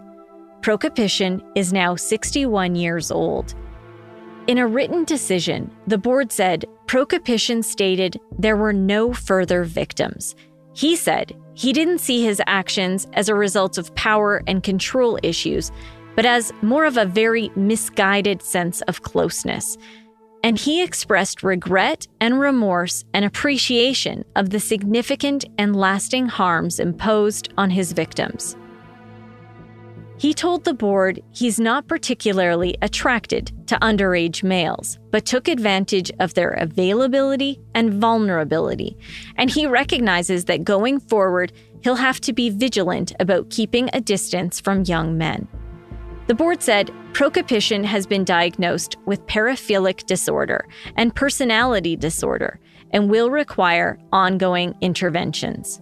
Prokopishin 0.61 1.41
is 1.53 1.73
now 1.73 1.97
61 1.97 2.75
years 2.75 3.11
old. 3.11 3.55
In 4.47 4.57
a 4.57 4.65
written 4.65 5.03
decision, 5.03 5.69
the 5.85 5.97
board 5.97 6.31
said 6.31 6.63
Prokopishin 6.85 7.61
stated 7.61 8.17
there 8.37 8.55
were 8.55 8.71
no 8.71 9.11
further 9.11 9.65
victims. 9.65 10.33
He 10.73 10.95
said 10.95 11.35
he 11.55 11.73
didn't 11.73 11.99
see 11.99 12.23
his 12.23 12.41
actions 12.47 13.05
as 13.15 13.27
a 13.27 13.35
result 13.35 13.77
of 13.77 13.93
power 13.95 14.43
and 14.47 14.63
control 14.63 15.19
issues, 15.23 15.73
but 16.15 16.25
as 16.25 16.53
more 16.61 16.85
of 16.85 16.95
a 16.95 17.03
very 17.03 17.51
misguided 17.57 18.41
sense 18.41 18.79
of 18.83 19.01
closeness. 19.01 19.77
And 20.43 20.57
he 20.57 20.81
expressed 20.83 21.43
regret 21.43 22.07
and 22.21 22.39
remorse 22.39 23.03
and 23.13 23.25
appreciation 23.25 24.23
of 24.35 24.49
the 24.51 24.59
significant 24.59 25.45
and 25.57 25.75
lasting 25.75 26.27
harms 26.27 26.79
imposed 26.79 27.53
on 27.57 27.69
his 27.69 27.91
victims. 27.91 28.55
He 30.19 30.33
told 30.33 30.65
the 30.65 30.73
board 30.73 31.21
he's 31.31 31.61
not 31.61 31.87
particularly 31.87 32.75
attracted 32.81 33.53
to 33.67 33.77
underage 33.77 34.43
males, 34.43 34.99
but 35.11 35.25
took 35.25 35.47
advantage 35.47 36.11
of 36.19 36.33
their 36.33 36.51
availability 36.51 37.57
and 37.73 37.93
vulnerability. 37.93 38.97
And 39.37 39.49
he 39.49 39.65
recognizes 39.65 40.43
that 40.45 40.65
going 40.65 40.99
forward, 40.99 41.53
he'll 41.83 41.95
have 41.95 42.19
to 42.21 42.33
be 42.33 42.49
vigilant 42.49 43.13
about 43.21 43.49
keeping 43.49 43.89
a 43.93 44.01
distance 44.01 44.59
from 44.59 44.83
young 44.83 45.17
men. 45.17 45.47
The 46.27 46.35
board 46.35 46.61
said 46.61 46.91
Prokopishin 47.13 47.83
has 47.83 48.07
been 48.07 48.23
diagnosed 48.23 48.95
with 49.05 49.25
paraphilic 49.25 50.05
disorder 50.05 50.65
and 50.95 51.13
personality 51.13 51.95
disorder 51.95 52.59
and 52.91 53.09
will 53.09 53.29
require 53.29 53.99
ongoing 54.13 54.75
interventions. 54.81 55.81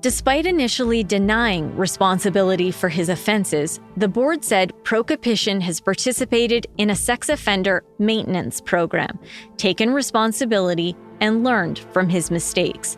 Despite 0.00 0.46
initially 0.46 1.02
denying 1.02 1.74
responsibility 1.76 2.70
for 2.70 2.88
his 2.88 3.08
offenses, 3.08 3.80
the 3.96 4.08
board 4.08 4.44
said 4.44 4.72
Prokopishin 4.84 5.60
has 5.62 5.80
participated 5.80 6.66
in 6.76 6.90
a 6.90 6.94
sex 6.94 7.28
offender 7.28 7.82
maintenance 7.98 8.60
program, 8.60 9.18
taken 9.56 9.92
responsibility, 9.92 10.94
and 11.20 11.44
learned 11.44 11.78
from 11.92 12.08
his 12.08 12.30
mistakes. 12.30 12.96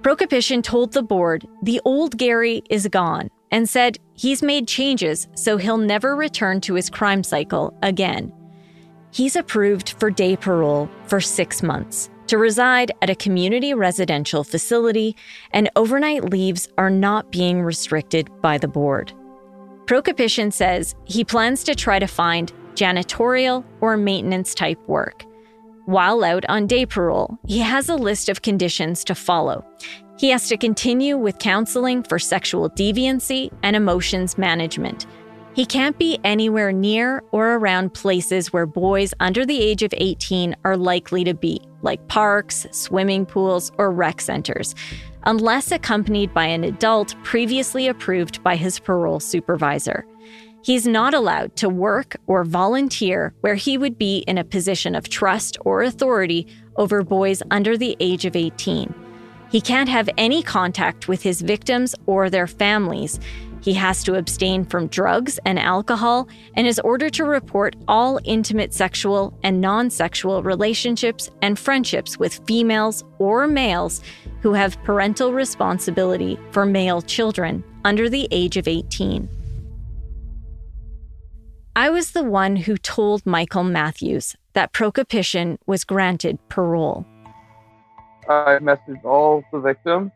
Prokopishin 0.00 0.62
told 0.62 0.92
the 0.92 1.02
board 1.02 1.46
the 1.62 1.80
old 1.84 2.16
Gary 2.16 2.62
is 2.70 2.88
gone 2.88 3.28
and 3.54 3.68
said 3.68 3.98
he's 4.14 4.42
made 4.42 4.66
changes 4.66 5.28
so 5.36 5.56
he'll 5.56 5.78
never 5.78 6.16
return 6.16 6.60
to 6.60 6.74
his 6.74 6.90
crime 6.90 7.22
cycle 7.22 7.72
again. 7.84 8.32
He's 9.12 9.36
approved 9.36 9.90
for 9.90 10.10
day 10.10 10.34
parole 10.34 10.90
for 11.06 11.20
six 11.20 11.62
months 11.62 12.10
to 12.26 12.36
reside 12.36 12.90
at 13.00 13.10
a 13.10 13.14
community 13.14 13.72
residential 13.72 14.42
facility, 14.42 15.14
and 15.52 15.70
overnight 15.76 16.30
leaves 16.30 16.68
are 16.78 16.90
not 16.90 17.30
being 17.30 17.62
restricted 17.62 18.28
by 18.42 18.58
the 18.58 18.66
board. 18.66 19.12
Prokopishin 19.84 20.52
says 20.52 20.96
he 21.04 21.22
plans 21.22 21.62
to 21.62 21.76
try 21.76 22.00
to 22.00 22.08
find 22.08 22.52
janitorial 22.74 23.64
or 23.80 23.96
maintenance 23.96 24.52
type 24.52 24.80
work. 24.88 25.24
While 25.84 26.24
out 26.24 26.44
on 26.48 26.66
day 26.66 26.86
parole, 26.86 27.38
he 27.46 27.60
has 27.60 27.88
a 27.88 27.94
list 27.94 28.28
of 28.28 28.42
conditions 28.42 29.04
to 29.04 29.14
follow. 29.14 29.64
He 30.16 30.30
has 30.30 30.48
to 30.48 30.56
continue 30.56 31.16
with 31.16 31.38
counseling 31.38 32.04
for 32.04 32.18
sexual 32.18 32.70
deviancy 32.70 33.52
and 33.62 33.74
emotions 33.74 34.38
management. 34.38 35.06
He 35.54 35.66
can't 35.66 35.98
be 35.98 36.18
anywhere 36.24 36.72
near 36.72 37.22
or 37.32 37.54
around 37.54 37.94
places 37.94 38.52
where 38.52 38.66
boys 38.66 39.14
under 39.20 39.44
the 39.44 39.60
age 39.60 39.82
of 39.82 39.94
18 39.96 40.56
are 40.64 40.76
likely 40.76 41.24
to 41.24 41.34
be, 41.34 41.60
like 41.82 42.06
parks, 42.08 42.66
swimming 42.70 43.26
pools, 43.26 43.70
or 43.78 43.90
rec 43.92 44.20
centers, 44.20 44.74
unless 45.24 45.70
accompanied 45.70 46.32
by 46.32 46.46
an 46.46 46.64
adult 46.64 47.14
previously 47.22 47.86
approved 47.88 48.42
by 48.42 48.56
his 48.56 48.78
parole 48.78 49.20
supervisor. 49.20 50.06
He's 50.62 50.86
not 50.86 51.12
allowed 51.12 51.56
to 51.56 51.68
work 51.68 52.16
or 52.26 52.42
volunteer 52.44 53.34
where 53.40 53.54
he 53.54 53.76
would 53.76 53.98
be 53.98 54.18
in 54.26 54.38
a 54.38 54.44
position 54.44 54.94
of 54.94 55.08
trust 55.08 55.58
or 55.64 55.82
authority 55.82 56.46
over 56.76 57.02
boys 57.02 57.42
under 57.50 57.76
the 57.76 57.96
age 58.00 58.24
of 58.24 58.34
18. 58.34 59.03
He 59.54 59.60
can't 59.60 59.88
have 59.88 60.10
any 60.18 60.42
contact 60.42 61.06
with 61.06 61.22
his 61.22 61.40
victims 61.40 61.94
or 62.06 62.28
their 62.28 62.48
families, 62.48 63.20
he 63.60 63.72
has 63.74 64.02
to 64.02 64.16
abstain 64.16 64.64
from 64.64 64.88
drugs 64.88 65.38
and 65.44 65.60
alcohol 65.60 66.26
and 66.56 66.66
is 66.66 66.80
ordered 66.80 67.12
to 67.12 67.24
report 67.24 67.76
all 67.86 68.18
intimate 68.24 68.74
sexual 68.74 69.32
and 69.44 69.60
non 69.60 69.90
sexual 69.90 70.42
relationships 70.42 71.30
and 71.40 71.56
friendships 71.56 72.18
with 72.18 72.40
females 72.48 73.04
or 73.20 73.46
males 73.46 74.02
who 74.42 74.54
have 74.54 74.82
parental 74.82 75.32
responsibility 75.32 76.36
for 76.50 76.66
male 76.66 77.00
children 77.00 77.62
under 77.84 78.08
the 78.08 78.26
age 78.32 78.56
of 78.56 78.66
18. 78.66 79.28
I 81.76 81.90
was 81.90 82.10
the 82.10 82.24
one 82.24 82.56
who 82.56 82.76
told 82.76 83.24
Michael 83.24 83.62
Matthews 83.62 84.34
that 84.54 84.72
Prokopishin 84.72 85.58
was 85.64 85.84
granted 85.84 86.40
parole. 86.48 87.06
I 88.28 88.58
messaged 88.60 89.04
all 89.04 89.44
the 89.52 89.60
victims 89.60 90.10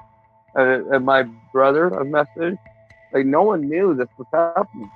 and 0.55 1.05
my 1.05 1.23
brother 1.53 1.95
I 1.99 2.05
messaged. 2.05 2.59
like 3.12 3.27
no 3.27 3.43
one 3.43 3.69
knew 3.69 3.95
this 3.95 4.09
was 4.19 4.27
happening. 4.33 4.91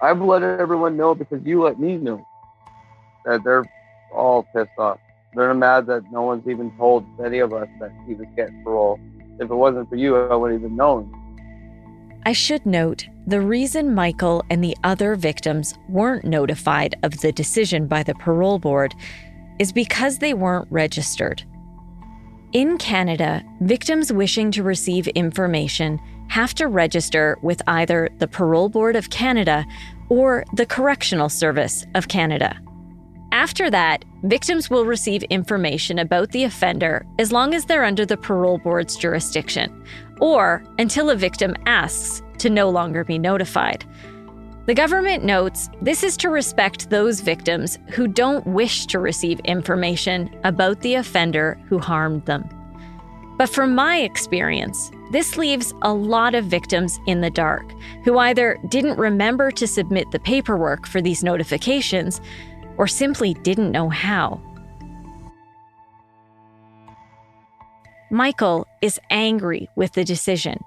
I've 0.00 0.20
let 0.20 0.42
everyone 0.42 0.96
know 0.96 1.14
because 1.14 1.40
you 1.44 1.62
let 1.62 1.78
me 1.78 1.96
know 1.96 2.26
that 3.24 3.42
they're 3.44 3.64
all 4.12 4.46
pissed 4.54 4.70
off. 4.78 4.98
They're 5.34 5.54
mad 5.54 5.86
that 5.86 6.10
no 6.12 6.22
one's 6.22 6.46
even 6.46 6.76
told 6.76 7.04
any 7.24 7.38
of 7.38 7.52
us 7.52 7.68
that 7.80 7.90
he 8.06 8.14
was 8.14 8.26
getting 8.36 8.62
parole. 8.62 9.00
If 9.40 9.50
it 9.50 9.54
wasn't 9.54 9.88
for 9.88 9.96
you, 9.96 10.16
I 10.16 10.36
wouldn't 10.36 10.60
even 10.60 10.76
known. 10.76 11.12
I 12.26 12.32
should 12.32 12.64
note 12.64 13.06
the 13.26 13.40
reason 13.40 13.94
Michael 13.94 14.44
and 14.50 14.62
the 14.62 14.76
other 14.84 15.16
victims 15.16 15.74
weren't 15.88 16.24
notified 16.24 16.94
of 17.02 17.20
the 17.20 17.32
decision 17.32 17.86
by 17.86 18.02
the 18.02 18.14
parole 18.14 18.58
board 18.58 18.94
is 19.58 19.72
because 19.72 20.18
they 20.18 20.34
weren't 20.34 20.68
registered. 20.70 21.42
In 22.54 22.78
Canada, 22.78 23.42
victims 23.62 24.12
wishing 24.12 24.52
to 24.52 24.62
receive 24.62 25.08
information 25.08 25.98
have 26.28 26.54
to 26.54 26.68
register 26.68 27.36
with 27.42 27.60
either 27.66 28.08
the 28.18 28.28
Parole 28.28 28.68
Board 28.68 28.94
of 28.94 29.10
Canada 29.10 29.66
or 30.08 30.44
the 30.52 30.64
Correctional 30.64 31.28
Service 31.28 31.84
of 31.96 32.06
Canada. 32.06 32.56
After 33.32 33.70
that, 33.70 34.04
victims 34.22 34.70
will 34.70 34.84
receive 34.84 35.24
information 35.24 35.98
about 35.98 36.30
the 36.30 36.44
offender 36.44 37.04
as 37.18 37.32
long 37.32 37.54
as 37.54 37.64
they're 37.64 37.82
under 37.82 38.06
the 38.06 38.16
Parole 38.16 38.58
Board's 38.58 38.94
jurisdiction, 38.94 39.84
or 40.20 40.62
until 40.78 41.10
a 41.10 41.16
victim 41.16 41.56
asks 41.66 42.22
to 42.38 42.48
no 42.48 42.70
longer 42.70 43.02
be 43.02 43.18
notified. 43.18 43.84
The 44.66 44.74
government 44.74 45.24
notes 45.24 45.68
this 45.82 46.02
is 46.02 46.16
to 46.18 46.30
respect 46.30 46.88
those 46.88 47.20
victims 47.20 47.78
who 47.90 48.08
don't 48.08 48.46
wish 48.46 48.86
to 48.86 48.98
receive 48.98 49.38
information 49.40 50.34
about 50.42 50.80
the 50.80 50.94
offender 50.94 51.60
who 51.68 51.78
harmed 51.78 52.24
them. 52.24 52.48
But 53.36 53.50
from 53.50 53.74
my 53.74 53.98
experience, 53.98 54.90
this 55.10 55.36
leaves 55.36 55.74
a 55.82 55.92
lot 55.92 56.34
of 56.34 56.46
victims 56.46 56.98
in 57.06 57.20
the 57.20 57.30
dark 57.30 57.70
who 58.04 58.16
either 58.18 58.58
didn't 58.68 58.96
remember 58.96 59.50
to 59.50 59.66
submit 59.66 60.10
the 60.12 60.20
paperwork 60.20 60.86
for 60.86 61.02
these 61.02 61.22
notifications 61.22 62.22
or 62.78 62.86
simply 62.86 63.34
didn't 63.34 63.70
know 63.70 63.90
how. 63.90 64.40
Michael 68.10 68.66
is 68.80 68.98
angry 69.10 69.68
with 69.76 69.92
the 69.92 70.04
decision. 70.04 70.58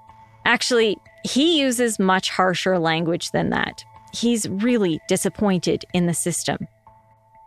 Actually, 0.44 0.98
he 1.24 1.58
uses 1.60 1.98
much 1.98 2.30
harsher 2.30 2.78
language 2.78 3.32
than 3.32 3.50
that. 3.50 3.84
He's 4.12 4.48
really 4.48 5.00
disappointed 5.08 5.84
in 5.92 6.06
the 6.06 6.14
system. 6.14 6.58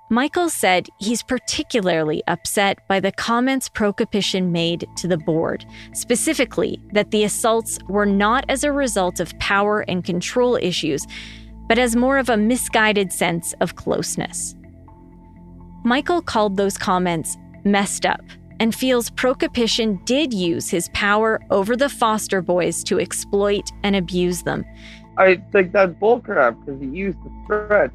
Michael 0.10 0.50
said 0.50 0.90
he's 1.00 1.24
particularly 1.24 2.22
upset 2.28 2.86
by 2.90 3.00
the 3.00 3.14
comments 3.14 3.70
Prokopishin 3.70 4.52
made 4.52 4.86
to 4.98 5.08
the 5.08 5.18
board, 5.18 5.66
specifically 5.94 6.82
that 6.92 7.12
the 7.12 7.24
assaults 7.24 7.80
were 7.88 8.06
not 8.06 8.44
as 8.50 8.66
a 8.66 8.74
result 8.74 9.22
of 9.22 9.38
power 9.40 9.86
and 9.88 10.04
control 10.04 10.58
issues, 10.58 11.08
but 11.70 11.80
as 11.80 11.96
more 11.96 12.18
of 12.18 12.28
a 12.28 12.36
misguided 12.36 13.14
sense 13.14 13.54
of 13.62 13.78
closeness. 13.78 14.54
Michael 15.86 16.22
called 16.22 16.58
those 16.58 16.78
comments 16.78 17.38
messed 17.64 18.06
up 18.06 18.22
and 18.60 18.76
feels 18.76 19.10
Prokopishin 19.12 20.04
did 20.06 20.34
use 20.34 20.70
his 20.70 20.90
power 20.94 21.40
over 21.50 21.78
the 21.78 21.90
foster 21.90 22.42
boys 22.42 22.84
to 22.84 23.00
exploit 23.00 23.72
and 23.84 23.96
abuse 23.96 24.44
them. 24.44 24.66
I 25.22 25.36
think 25.52 25.72
that's 25.72 25.94
bullcrap 25.94 26.66
because 26.66 26.82
he 26.82 26.88
used 26.88 27.20
the 27.24 27.32
threat 27.46 27.92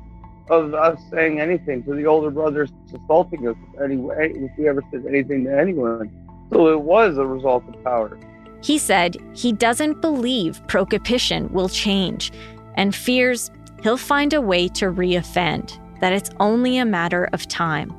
of 0.49 0.75
us 0.75 1.01
saying 1.11 1.41
anything 1.41 1.83
to 1.83 1.95
the 1.95 2.07
older 2.07 2.31
brothers 2.31 2.71
assaulting 2.95 3.49
us 3.49 3.57
anyway 3.83 4.33
if 4.33 4.53
we 4.57 4.69
ever 4.69 4.81
said 4.93 5.05
anything 5.09 5.45
to 5.47 5.59
anyone. 5.59 6.09
So 6.53 6.69
it 6.69 6.81
was 6.81 7.19
a 7.19 7.27
result 7.27 7.65
of 7.67 7.83
power. 7.83 8.17
He 8.63 8.79
said 8.79 9.17
he 9.35 9.53
doesn't 9.53 10.01
believe 10.01 10.65
Prokopishin 10.69 11.51
will 11.51 11.69
change 11.69 12.31
and 12.77 12.95
fears 12.95 13.51
he'll 13.83 13.97
find 13.97 14.33
a 14.33 14.41
way 14.41 14.69
to 14.69 14.87
reoffend, 14.87 15.81
that 16.01 16.13
it's 16.13 16.31
only 16.39 16.79
a 16.79 16.85
matter 16.85 17.29
of 17.33 17.49
time. 17.49 17.93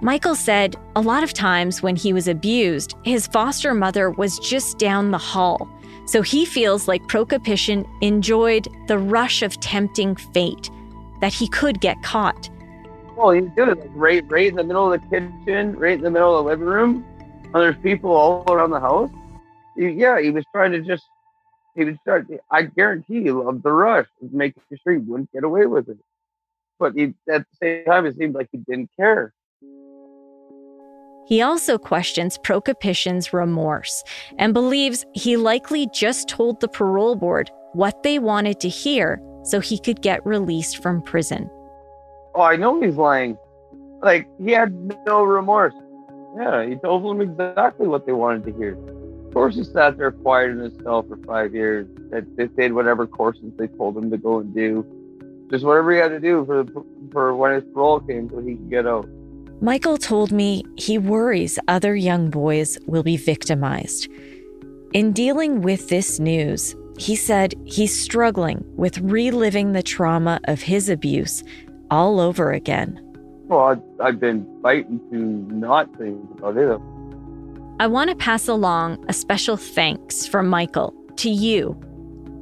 Michael 0.00 0.34
said 0.34 0.74
a 0.96 1.00
lot 1.00 1.22
of 1.22 1.32
times 1.32 1.80
when 1.80 1.94
he 1.94 2.12
was 2.12 2.26
abused, 2.26 2.96
his 3.04 3.28
foster 3.28 3.72
mother 3.72 4.10
was 4.10 4.40
just 4.40 4.78
down 4.78 5.12
the 5.12 5.18
hall, 5.18 5.68
So 6.04 6.20
he 6.22 6.44
feels 6.44 6.88
like 6.88 7.02
Prokopishin 7.06 7.86
enjoyed 8.00 8.68
the 8.88 8.98
rush 8.98 9.42
of 9.42 9.58
tempting 9.60 10.16
fate, 10.16 10.70
that 11.20 11.32
he 11.32 11.48
could 11.48 11.80
get 11.80 12.02
caught. 12.02 12.50
Well, 13.16 13.30
he 13.30 13.42
did 13.42 13.68
it 13.68 13.90
right, 13.94 14.24
right 14.28 14.48
in 14.48 14.56
the 14.56 14.64
middle 14.64 14.92
of 14.92 15.00
the 15.00 15.06
kitchen, 15.08 15.76
right 15.76 15.94
in 15.94 16.02
the 16.02 16.10
middle 16.10 16.36
of 16.36 16.44
the 16.44 16.50
living 16.50 16.66
room, 16.66 17.04
and 17.44 17.54
there's 17.54 17.76
people 17.78 18.10
all 18.10 18.44
around 18.52 18.70
the 18.70 18.80
house. 18.80 19.10
He, 19.76 19.90
yeah, 19.90 20.20
he 20.20 20.30
was 20.30 20.44
trying 20.52 20.72
to 20.72 20.80
just, 20.80 21.04
he 21.76 21.84
was 21.84 21.96
trying. 22.04 22.26
I 22.50 22.62
guarantee 22.62 23.22
he 23.22 23.30
loved 23.30 23.62
the 23.62 23.72
rush, 23.72 24.06
of 24.22 24.32
making 24.32 24.62
sure 24.82 24.94
he 24.94 24.98
wouldn't 24.98 25.32
get 25.32 25.44
away 25.44 25.66
with 25.66 25.88
it. 25.88 25.98
But 26.78 26.94
he, 26.94 27.14
at 27.30 27.46
the 27.46 27.56
same 27.62 27.84
time, 27.84 28.06
it 28.06 28.16
seemed 28.16 28.34
like 28.34 28.48
he 28.50 28.58
didn't 28.58 28.90
care. 28.98 29.32
He 31.32 31.40
also 31.40 31.78
questions 31.78 32.36
Prokopishin's 32.36 33.32
remorse 33.32 34.04
and 34.36 34.52
believes 34.52 35.06
he 35.14 35.38
likely 35.38 35.88
just 35.90 36.28
told 36.28 36.60
the 36.60 36.68
parole 36.68 37.16
board 37.16 37.50
what 37.72 38.02
they 38.02 38.18
wanted 38.18 38.60
to 38.60 38.68
hear 38.68 39.18
so 39.42 39.58
he 39.58 39.78
could 39.78 40.02
get 40.02 40.26
released 40.26 40.82
from 40.82 41.00
prison. 41.00 41.48
Oh, 42.34 42.42
I 42.42 42.56
know 42.56 42.82
he's 42.82 42.96
lying. 42.96 43.38
Like, 44.02 44.28
he 44.44 44.50
had 44.50 44.74
no 45.06 45.22
remorse. 45.22 45.72
Yeah, 46.36 46.66
he 46.66 46.76
told 46.76 47.02
them 47.02 47.22
exactly 47.22 47.88
what 47.88 48.04
they 48.04 48.12
wanted 48.12 48.44
to 48.44 48.52
hear. 48.58 48.74
Of 49.26 49.32
course, 49.32 49.54
he 49.54 49.64
sat 49.64 49.96
there 49.96 50.12
quiet 50.12 50.50
in 50.50 50.58
his 50.58 50.74
cell 50.82 51.02
for 51.02 51.16
five 51.24 51.54
years. 51.54 51.88
That 52.10 52.26
They 52.36 52.48
did 52.48 52.74
whatever 52.74 53.06
courses 53.06 53.54
they 53.56 53.68
told 53.68 53.96
him 53.96 54.10
to 54.10 54.18
go 54.18 54.40
and 54.40 54.54
do. 54.54 54.84
Just 55.50 55.64
whatever 55.64 55.92
he 55.92 55.98
had 55.98 56.08
to 56.08 56.20
do 56.20 56.44
for, 56.44 56.66
for 57.10 57.34
when 57.34 57.54
his 57.54 57.64
parole 57.72 58.00
came 58.00 58.28
so 58.28 58.40
he 58.40 58.56
could 58.56 58.68
get 58.68 58.86
out. 58.86 59.08
Michael 59.62 59.96
told 59.96 60.32
me 60.32 60.64
he 60.76 60.98
worries 60.98 61.56
other 61.68 61.94
young 61.94 62.30
boys 62.30 62.76
will 62.86 63.04
be 63.04 63.16
victimized. 63.16 64.08
In 64.92 65.12
dealing 65.12 65.62
with 65.62 65.88
this 65.88 66.18
news, 66.18 66.74
he 66.98 67.14
said 67.14 67.54
he's 67.64 67.96
struggling 67.96 68.64
with 68.74 68.98
reliving 68.98 69.70
the 69.70 69.82
trauma 69.82 70.40
of 70.44 70.62
his 70.62 70.88
abuse 70.88 71.44
all 71.92 72.18
over 72.18 72.50
again. 72.50 72.98
Well, 73.46 73.80
I've 74.00 74.18
been 74.18 74.44
fighting 74.64 74.98
to 75.10 75.16
not 75.16 75.96
think 75.96 76.20
about 76.38 76.56
it. 76.56 76.80
I 77.78 77.86
want 77.86 78.10
to 78.10 78.16
pass 78.16 78.48
along 78.48 79.04
a 79.08 79.12
special 79.12 79.56
thanks 79.56 80.26
from 80.26 80.48
Michael 80.48 80.92
to 81.18 81.30
you, 81.30 81.80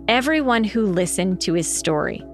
everyone 0.09 0.65
who 0.65 0.87
listened 0.87 1.43
to 1.43 1.53
his 1.53 1.71
story. 1.71 2.25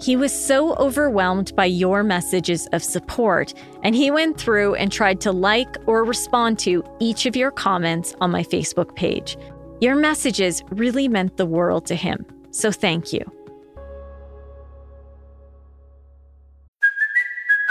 He 0.00 0.16
was 0.16 0.32
so 0.32 0.74
overwhelmed 0.74 1.54
by 1.56 1.64
your 1.64 2.02
messages 2.02 2.66
of 2.72 2.84
support, 2.84 3.52
and 3.82 3.94
he 3.94 4.10
went 4.10 4.38
through 4.38 4.76
and 4.76 4.92
tried 4.92 5.20
to 5.22 5.32
like 5.32 5.76
or 5.86 6.04
respond 6.04 6.58
to 6.60 6.84
each 7.00 7.26
of 7.26 7.34
your 7.34 7.50
comments 7.50 8.14
on 8.20 8.30
my 8.30 8.44
Facebook 8.44 8.94
page. 8.94 9.36
Your 9.80 9.96
messages 9.96 10.62
really 10.70 11.08
meant 11.08 11.36
the 11.36 11.46
world 11.46 11.86
to 11.86 11.94
him, 11.94 12.24
so 12.50 12.70
thank 12.70 13.12
you. 13.12 13.24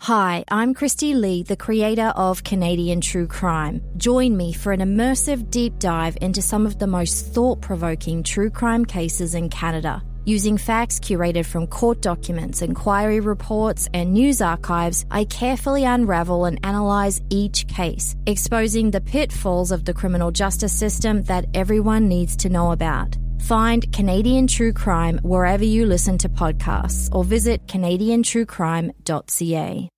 Hi, 0.00 0.44
I'm 0.48 0.74
Kristi 0.74 1.18
Lee, 1.18 1.42
the 1.42 1.56
creator 1.56 2.12
of 2.14 2.44
Canadian 2.44 3.00
True 3.00 3.26
Crime. 3.26 3.80
Join 3.96 4.36
me 4.36 4.52
for 4.52 4.72
an 4.72 4.80
immersive 4.80 5.50
deep 5.50 5.78
dive 5.78 6.16
into 6.20 6.42
some 6.42 6.64
of 6.66 6.78
the 6.78 6.86
most 6.86 7.34
thought 7.34 7.60
provoking 7.60 8.22
true 8.22 8.50
crime 8.50 8.84
cases 8.84 9.34
in 9.34 9.48
Canada. 9.48 10.04
Using 10.24 10.58
facts 10.58 11.00
curated 11.00 11.46
from 11.46 11.66
court 11.66 12.02
documents, 12.02 12.62
inquiry 12.62 13.20
reports, 13.20 13.88
and 13.94 14.12
news 14.12 14.40
archives, 14.42 15.06
I 15.10 15.24
carefully 15.24 15.84
unravel 15.84 16.44
and 16.44 16.60
analyze 16.62 17.20
each 17.30 17.66
case, 17.66 18.14
exposing 18.26 18.90
the 18.90 19.00
pitfalls 19.00 19.72
of 19.72 19.84
the 19.84 19.94
criminal 19.94 20.30
justice 20.30 20.72
system 20.72 21.22
that 21.24 21.46
everyone 21.54 22.06
needs 22.06 22.36
to 22.36 22.48
know 22.48 22.70
about. 22.70 23.16
Find 23.40 23.92
Canadian 23.92 24.46
True 24.46 24.72
Crime 24.72 25.18
wherever 25.22 25.64
you 25.64 25.86
listen 25.86 26.18
to 26.18 26.28
podcasts 26.28 27.12
or 27.14 27.24
visit 27.24 27.66
CanadianTrueCrime.ca. 27.66 29.88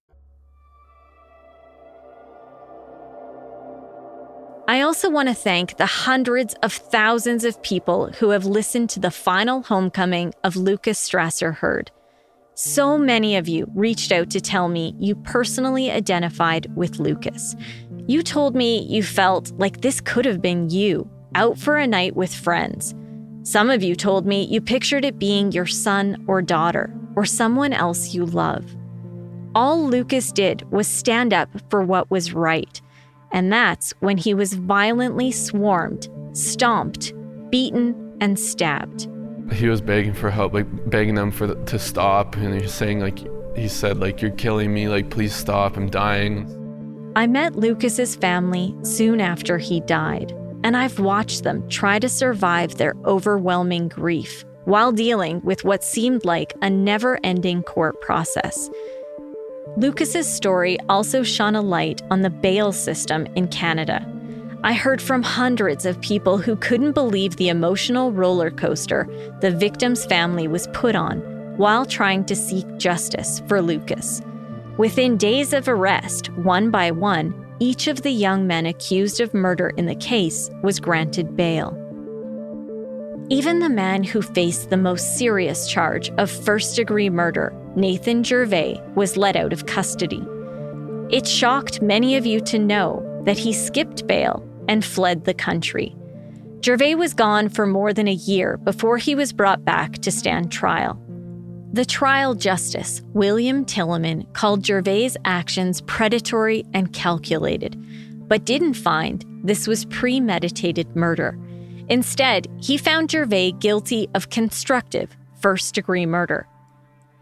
I 4.68 4.82
also 4.82 5.08
want 5.08 5.30
to 5.30 5.34
thank 5.34 5.78
the 5.78 5.86
hundreds 5.86 6.52
of 6.62 6.74
thousands 6.74 7.44
of 7.44 7.62
people 7.62 8.12
who 8.18 8.28
have 8.30 8.44
listened 8.44 8.90
to 8.90 9.00
the 9.00 9.10
final 9.10 9.62
homecoming 9.62 10.34
of 10.44 10.56
Lukas 10.56 11.08
Strasser-Hird. 11.08 11.90
So 12.52 12.98
many 12.98 13.36
of 13.36 13.48
you 13.48 13.70
reached 13.74 14.12
out 14.12 14.28
to 14.30 14.42
tell 14.42 14.68
me 14.68 14.94
you 14.98 15.14
personally 15.14 15.90
identified 15.90 16.70
with 16.76 16.98
Lukas. 16.98 17.56
You 18.06 18.22
told 18.22 18.54
me 18.54 18.82
you 18.82 19.02
felt 19.02 19.52
like 19.52 19.80
this 19.80 20.02
could 20.02 20.26
have 20.26 20.42
been 20.42 20.68
you, 20.68 21.08
out 21.34 21.56
for 21.56 21.78
a 21.78 21.86
night 21.86 22.14
with 22.14 22.34
friends. 22.34 22.94
Some 23.42 23.70
of 23.70 23.82
you 23.82 23.94
told 23.94 24.26
me 24.26 24.44
you 24.44 24.60
pictured 24.60 25.04
it 25.04 25.18
being 25.18 25.52
your 25.52 25.66
son 25.66 26.24
or 26.26 26.42
daughter, 26.42 26.94
or 27.16 27.24
someone 27.24 27.72
else 27.72 28.14
you 28.14 28.26
love. 28.26 28.64
All 29.54 29.88
Lukas 29.88 30.32
did 30.32 30.70
was 30.70 30.86
stand 30.86 31.32
up 31.32 31.48
for 31.70 31.82
what 31.82 32.10
was 32.10 32.34
right 32.34 32.80
and 33.32 33.52
that's 33.52 33.92
when 34.00 34.16
he 34.16 34.34
was 34.34 34.54
violently 34.54 35.30
swarmed, 35.30 36.08
stomped, 36.32 37.12
beaten, 37.50 38.16
and 38.20 38.38
stabbed. 38.38 39.08
He 39.52 39.68
was 39.68 39.80
begging 39.80 40.12
for 40.12 40.30
help, 40.30 40.52
like 40.52 40.66
begging 40.90 41.14
them 41.14 41.30
for 41.30 41.46
the, 41.46 41.54
to 41.66 41.78
stop, 41.78 42.36
and 42.36 42.54
he 42.54 42.62
was 42.62 42.74
saying 42.74 43.00
like 43.00 43.18
he 43.56 43.68
said 43.68 43.98
like 43.98 44.20
you're 44.20 44.30
killing 44.32 44.72
me, 44.72 44.88
like 44.88 45.10
please 45.10 45.34
stop, 45.34 45.76
I'm 45.76 45.90
dying. 45.90 46.54
I 47.16 47.26
met 47.26 47.54
Lukas's 47.54 48.14
family 48.14 48.74
soon 48.82 49.20
after 49.20 49.58
he 49.58 49.80
died, 49.80 50.34
and 50.68 50.76
I've 50.76 51.00
watched 51.00 51.44
them 51.44 51.66
try 51.70 51.98
to 51.98 52.10
survive 52.10 52.74
their 52.74 52.94
overwhelming 53.06 53.88
grief 53.88 54.44
while 54.66 54.92
dealing 54.92 55.40
with 55.40 55.64
what 55.64 55.82
seemed 55.82 56.26
like 56.26 56.52
a 56.60 56.68
never-ending 56.68 57.62
court 57.62 57.98
process. 58.02 58.68
Lukas's 59.78 60.30
story 60.30 60.76
also 60.90 61.22
shone 61.22 61.56
a 61.56 61.62
light 61.62 62.02
on 62.10 62.20
the 62.20 62.28
bail 62.28 62.72
system 62.72 63.26
in 63.34 63.48
Canada. 63.48 64.06
I 64.62 64.74
heard 64.74 65.00
from 65.00 65.22
hundreds 65.22 65.86
of 65.86 65.98
people 66.02 66.36
who 66.36 66.54
couldn't 66.56 66.92
believe 66.92 67.36
the 67.36 67.48
emotional 67.48 68.12
roller 68.12 68.50
coaster 68.50 69.08
the 69.40 69.50
victim's 69.50 70.04
family 70.04 70.48
was 70.48 70.68
put 70.74 70.94
on 70.94 71.20
while 71.56 71.86
trying 71.86 72.26
to 72.26 72.36
seek 72.36 72.66
justice 72.76 73.40
for 73.48 73.62
Lukas. 73.62 74.20
Within 74.76 75.16
days 75.16 75.54
of 75.54 75.66
arrest, 75.66 76.28
one 76.36 76.70
by 76.70 76.90
one, 76.90 77.32
each 77.60 77.88
of 77.88 78.02
the 78.02 78.10
young 78.10 78.46
men 78.46 78.66
accused 78.66 79.20
of 79.20 79.34
murder 79.34 79.70
in 79.76 79.86
the 79.86 79.94
case 79.96 80.50
was 80.62 80.78
granted 80.78 81.36
bail. 81.36 81.76
Even 83.30 83.58
the 83.58 83.68
man 83.68 84.04
who 84.04 84.22
faced 84.22 84.70
the 84.70 84.76
most 84.76 85.18
serious 85.18 85.68
charge 85.68 86.10
of 86.12 86.30
first 86.30 86.76
degree 86.76 87.10
murder 87.10 87.52
Nathan 87.76 88.24
Gervais 88.24 88.80
was 88.94 89.16
let 89.16 89.36
out 89.36 89.52
of 89.52 89.66
custody. 89.66 90.24
It 91.10 91.26
shocked 91.26 91.82
many 91.82 92.16
of 92.16 92.26
you 92.26 92.40
to 92.42 92.58
know 92.58 93.04
that 93.24 93.38
he 93.38 93.52
skipped 93.52 94.06
bail 94.06 94.46
and 94.68 94.84
fled 94.84 95.24
the 95.24 95.34
country. 95.34 95.94
Gervais 96.64 96.94
was 96.94 97.14
gone 97.14 97.48
for 97.48 97.66
more 97.66 97.92
than 97.92 98.08
a 98.08 98.12
year 98.12 98.56
before 98.56 98.98
he 98.98 99.14
was 99.14 99.32
brought 99.32 99.64
back 99.64 99.94
to 99.98 100.10
stand 100.10 100.50
trial. 100.50 101.00
The 101.74 101.84
trial 101.84 102.34
justice, 102.34 103.02
William 103.12 103.66
Tilleman, 103.66 104.32
called 104.32 104.64
Gervais' 104.64 105.16
actions 105.26 105.82
predatory 105.82 106.64
and 106.72 106.92
calculated, 106.94 107.76
but 108.26 108.46
didn't 108.46 108.74
find 108.74 109.24
this 109.44 109.66
was 109.66 109.84
premeditated 109.84 110.96
murder. 110.96 111.38
Instead, 111.90 112.46
he 112.58 112.78
found 112.78 113.10
Gervais 113.10 113.52
guilty 113.52 114.08
of 114.14 114.30
constructive 114.30 115.14
first 115.40 115.74
degree 115.74 116.06
murder. 116.06 116.48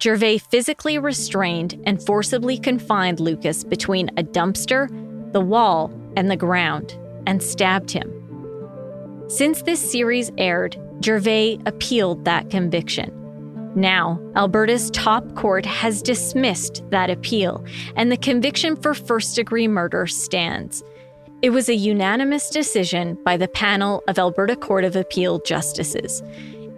Gervais 0.00 0.38
physically 0.38 0.98
restrained 0.98 1.82
and 1.84 2.00
forcibly 2.04 2.56
confined 2.56 3.18
Lukas 3.18 3.64
between 3.64 4.10
a 4.16 4.22
dumpster, 4.22 4.88
the 5.32 5.40
wall, 5.40 5.90
and 6.16 6.30
the 6.30 6.36
ground, 6.36 6.96
and 7.26 7.42
stabbed 7.42 7.90
him. 7.90 8.12
Since 9.28 9.62
this 9.62 9.90
series 9.90 10.30
aired, 10.38 10.78
Gervais 11.02 11.58
appealed 11.66 12.24
that 12.24 12.48
conviction. 12.48 13.25
Now, 13.76 14.18
Alberta's 14.34 14.90
top 14.90 15.34
court 15.34 15.66
has 15.66 16.00
dismissed 16.00 16.82
that 16.88 17.10
appeal, 17.10 17.62
and 17.94 18.10
the 18.10 18.16
conviction 18.16 18.74
for 18.74 18.94
first 18.94 19.36
degree 19.36 19.68
murder 19.68 20.06
stands. 20.06 20.82
It 21.42 21.50
was 21.50 21.68
a 21.68 21.74
unanimous 21.74 22.48
decision 22.48 23.18
by 23.22 23.36
the 23.36 23.48
panel 23.48 24.02
of 24.08 24.18
Alberta 24.18 24.56
Court 24.56 24.84
of 24.84 24.96
Appeal 24.96 25.40
justices. 25.40 26.22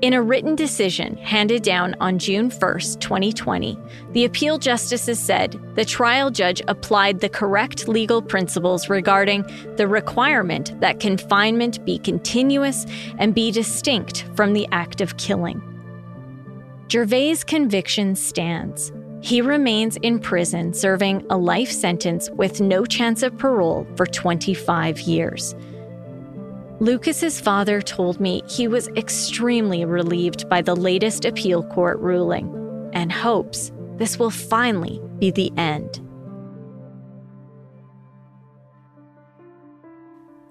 In 0.03 0.13
a 0.13 0.21
written 0.21 0.57
decision 0.57 1.17
handed 1.19 1.63
down 1.63 1.95
on 2.01 2.19
June 2.19 2.51
1, 2.51 2.79
2020, 2.99 3.79
the 4.11 4.25
appeal 4.25 4.59
justices 4.59 5.21
said 5.21 5.57
the 5.77 5.85
trial 5.85 6.33
judge 6.33 6.61
applied 6.67 7.21
the 7.21 7.29
correct 7.29 7.87
legal 7.87 8.21
principles 8.21 8.89
regarding 8.89 9.45
the 9.77 9.87
requirement 9.87 10.81
that 10.81 10.99
confinement 10.99 11.85
be 11.85 12.01
continuous 12.01 12.87
and 13.19 13.37
be 13.37 13.53
distinct 13.53 14.25
from 14.35 14.53
the 14.53 14.67
act 14.73 15.01
of 15.01 15.17
killing. 15.17 15.63
Gervais' 16.91 17.45
conviction 17.47 18.17
stands. 18.17 18.93
He 19.21 19.43
remains 19.43 19.97
in 19.99 20.19
prison 20.19 20.73
serving 20.73 21.27
a 21.29 21.37
life 21.37 21.71
sentence 21.71 22.31
with 22.31 22.63
no 22.63 22.87
chance 22.87 23.23
of 23.23 23.37
parole 23.37 23.87
for 23.95 24.07
25 24.07 25.01
years. 25.01 25.55
Lukas's 26.81 27.41
father 27.41 27.83
told 27.83 28.21
me 28.21 28.43
he 28.49 28.69
was 28.69 28.89
extremely 28.97 29.85
relieved 29.85 30.49
by 30.49 30.63
the 30.63 30.77
latest 30.77 31.27
appeal 31.27 31.63
court 31.65 31.99
ruling 31.99 32.91
and 32.95 33.13
hopes 33.13 33.71
this 33.97 34.19
will 34.19 34.31
finally 34.31 35.03
be 35.19 35.31
the 35.31 35.53
end. 35.59 36.01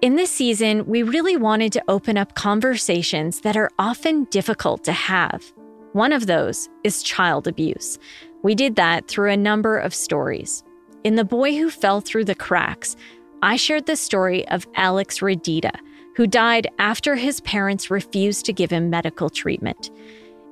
In 0.02 0.16
this 0.16 0.32
season, 0.32 0.86
we 0.86 1.02
really 1.02 1.36
wanted 1.36 1.74
to 1.74 1.84
open 1.88 2.18
up 2.18 2.36
conversations 2.36 3.42
that 3.42 3.58
are 3.58 3.72
often 3.80 4.26
difficult 4.26 4.84
to 4.84 4.92
have. 4.92 5.52
One 5.98 6.14
of 6.14 6.28
those 6.28 6.70
is 6.84 7.02
child 7.02 7.48
abuse. 7.48 7.98
We 8.44 8.54
did 8.54 8.76
that 8.76 9.08
through 9.08 9.32
a 9.32 9.36
number 9.36 9.80
of 9.80 9.96
stories. 9.96 10.64
In 11.04 11.16
The 11.16 11.26
Boy 11.26 11.58
Who 11.58 11.72
Fell 11.72 12.02
Through 12.02 12.26
the 12.26 12.36
Cracks, 12.36 12.96
I 13.42 13.56
shared 13.56 13.88
the 13.88 13.96
story 13.96 14.48
of 14.50 14.68
Alex 14.76 15.22
Radita, 15.22 15.76
who 16.16 16.28
died 16.28 16.68
after 16.78 17.16
his 17.16 17.42
parents 17.42 17.90
refused 17.90 18.46
to 18.46 18.54
give 18.54 18.70
him 18.70 18.92
medical 18.92 19.28
treatment. 19.28 19.90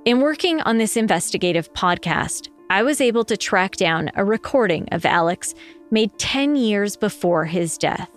In 0.03 0.19
working 0.19 0.61
on 0.61 0.79
this 0.79 0.97
investigative 0.97 1.71
podcast, 1.73 2.49
I 2.71 2.81
was 2.81 2.99
able 2.99 3.23
to 3.25 3.37
track 3.37 3.75
down 3.75 4.09
a 4.15 4.25
recording 4.25 4.89
of 4.91 5.05
Alex 5.05 5.53
made 5.91 6.17
10 6.17 6.55
years 6.55 6.97
before 6.97 7.45
his 7.45 7.77
death. 7.77 8.09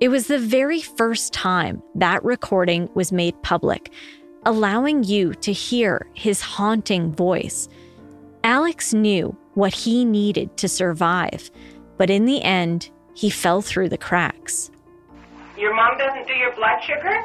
It 0.00 0.08
was 0.08 0.28
the 0.28 0.38
very 0.38 0.80
first 0.80 1.34
time 1.34 1.82
that 1.96 2.24
recording 2.24 2.88
was 2.94 3.12
made 3.12 3.42
public, 3.42 3.92
allowing 4.46 5.04
you 5.04 5.34
to 5.34 5.52
hear 5.52 6.06
his 6.14 6.40
haunting 6.40 7.12
voice. 7.12 7.68
Alex 8.44 8.94
knew 8.94 9.36
what 9.54 9.74
he 9.74 10.04
needed 10.04 10.56
to 10.56 10.68
survive, 10.68 11.50
but 11.98 12.10
in 12.10 12.24
the 12.24 12.42
end, 12.42 12.90
he 13.14 13.28
fell 13.28 13.60
through 13.60 13.88
the 13.88 13.98
cracks. 13.98 14.70
Your 15.58 15.74
mom 15.74 15.98
doesn't 15.98 16.26
do 16.26 16.34
your 16.34 16.54
blood 16.54 16.80
sugar? 16.82 17.22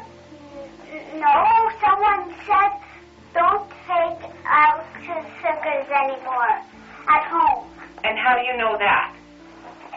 No, 1.15 1.71
someone 1.82 2.34
said 2.45 2.71
don't 3.34 3.69
take 3.88 4.32
Alex's 4.45 5.25
sugars 5.41 5.88
anymore 5.89 6.62
at 7.08 7.23
home. 7.28 7.67
And 8.04 8.17
how 8.17 8.38
do 8.39 8.45
you 8.45 8.58
know 8.58 8.78
that? 8.78 9.13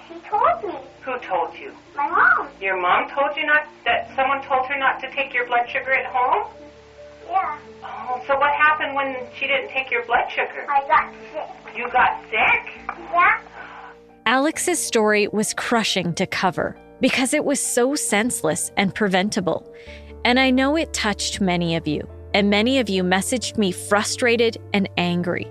She 0.09 0.15
told 0.29 0.65
me. 0.65 0.79
Who 1.03 1.19
told 1.21 1.55
you? 1.59 1.73
My 1.97 2.09
mom. 2.09 2.49
Your 2.61 2.81
mom 2.81 3.09
told 3.11 3.37
you 3.37 3.47
not 3.47 3.67
that 3.85 4.11
someone 4.15 4.43
told 4.43 4.67
her 4.67 4.79
not 4.79 5.01
to 5.01 5.11
take 5.13 5.33
your 5.33 5.47
blood 5.47 5.69
sugar 5.71 5.93
at 5.93 6.07
home? 6.07 6.49
Yeah. 7.29 7.59
Oh, 7.83 8.23
so 8.27 8.39
what 8.39 8.53
happened 8.55 8.95
when 8.95 9.17
she 9.39 9.47
didn't 9.47 9.71
take 9.71 9.91
your 9.91 10.05
blood 10.07 10.31
sugar? 10.31 10.67
I 10.69 10.87
got 10.87 11.15
sick. 11.33 11.77
You 11.77 11.89
got 11.91 12.23
sick? 12.25 12.97
Yeah. 13.13 13.41
Alex's 14.27 14.79
story 14.79 15.29
was 15.29 15.55
crushing 15.55 16.13
to 16.15 16.27
cover 16.27 16.77
because 17.01 17.33
it 17.33 17.45
was 17.45 17.61
so 17.61 17.95
senseless 17.95 18.71
and 18.77 18.95
preventable. 18.95 19.73
And 20.25 20.39
I 20.39 20.51
know 20.51 20.77
it 20.77 20.93
touched 20.93 21.41
many 21.41 21.77
of 21.77 21.87
you, 21.87 22.07
and 22.35 22.51
many 22.51 22.79
of 22.79 22.89
you 22.89 23.03
messaged 23.03 23.57
me 23.57 23.73
frustrated 23.73 24.59
and 24.73 24.89
angry. 24.97 25.47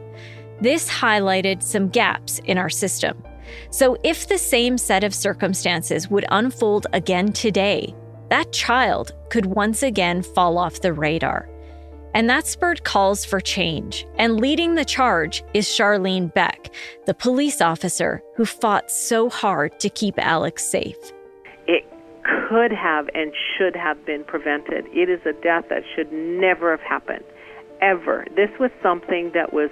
This 0.61 0.89
highlighted 0.89 1.63
some 1.63 1.87
gaps 1.89 2.39
in 2.45 2.57
our 2.57 2.69
system. 2.69 3.23
So, 3.69 3.97
if 4.03 4.27
the 4.27 4.37
same 4.37 4.77
set 4.77 5.03
of 5.03 5.15
circumstances 5.15 6.09
would 6.09 6.25
unfold 6.29 6.85
again 6.91 7.31
today, 7.31 7.95
that 8.29 8.51
child 8.51 9.13
could 9.29 9.45
once 9.45 9.83
again 9.83 10.21
fall 10.21 10.57
off 10.57 10.81
the 10.81 10.91
radar. 10.91 11.47
And 12.17 12.27
that 12.31 12.47
spurred 12.47 12.83
calls 12.83 13.23
for 13.23 13.39
change. 13.39 14.07
And 14.17 14.39
leading 14.41 14.73
the 14.73 14.83
charge 14.83 15.43
is 15.53 15.67
Charlene 15.67 16.33
Beck, 16.33 16.73
the 17.05 17.13
police 17.13 17.61
officer 17.61 18.23
who 18.35 18.43
fought 18.43 18.89
so 18.89 19.29
hard 19.29 19.79
to 19.81 19.87
keep 19.87 20.17
Alex 20.17 20.65
safe 20.65 20.97
It 21.67 21.85
could 22.23 22.71
have 22.71 23.07
and 23.13 23.31
should 23.55 23.75
have 23.75 24.03
been 24.03 24.23
prevented. 24.23 24.87
It 24.87 25.11
is 25.11 25.19
a 25.27 25.33
death 25.43 25.65
that 25.69 25.83
should 25.95 26.11
never 26.11 26.71
have 26.71 26.81
happened, 26.81 27.23
ever. 27.81 28.25
This 28.35 28.49
was 28.59 28.71
something 28.81 29.29
that 29.35 29.53
was 29.53 29.69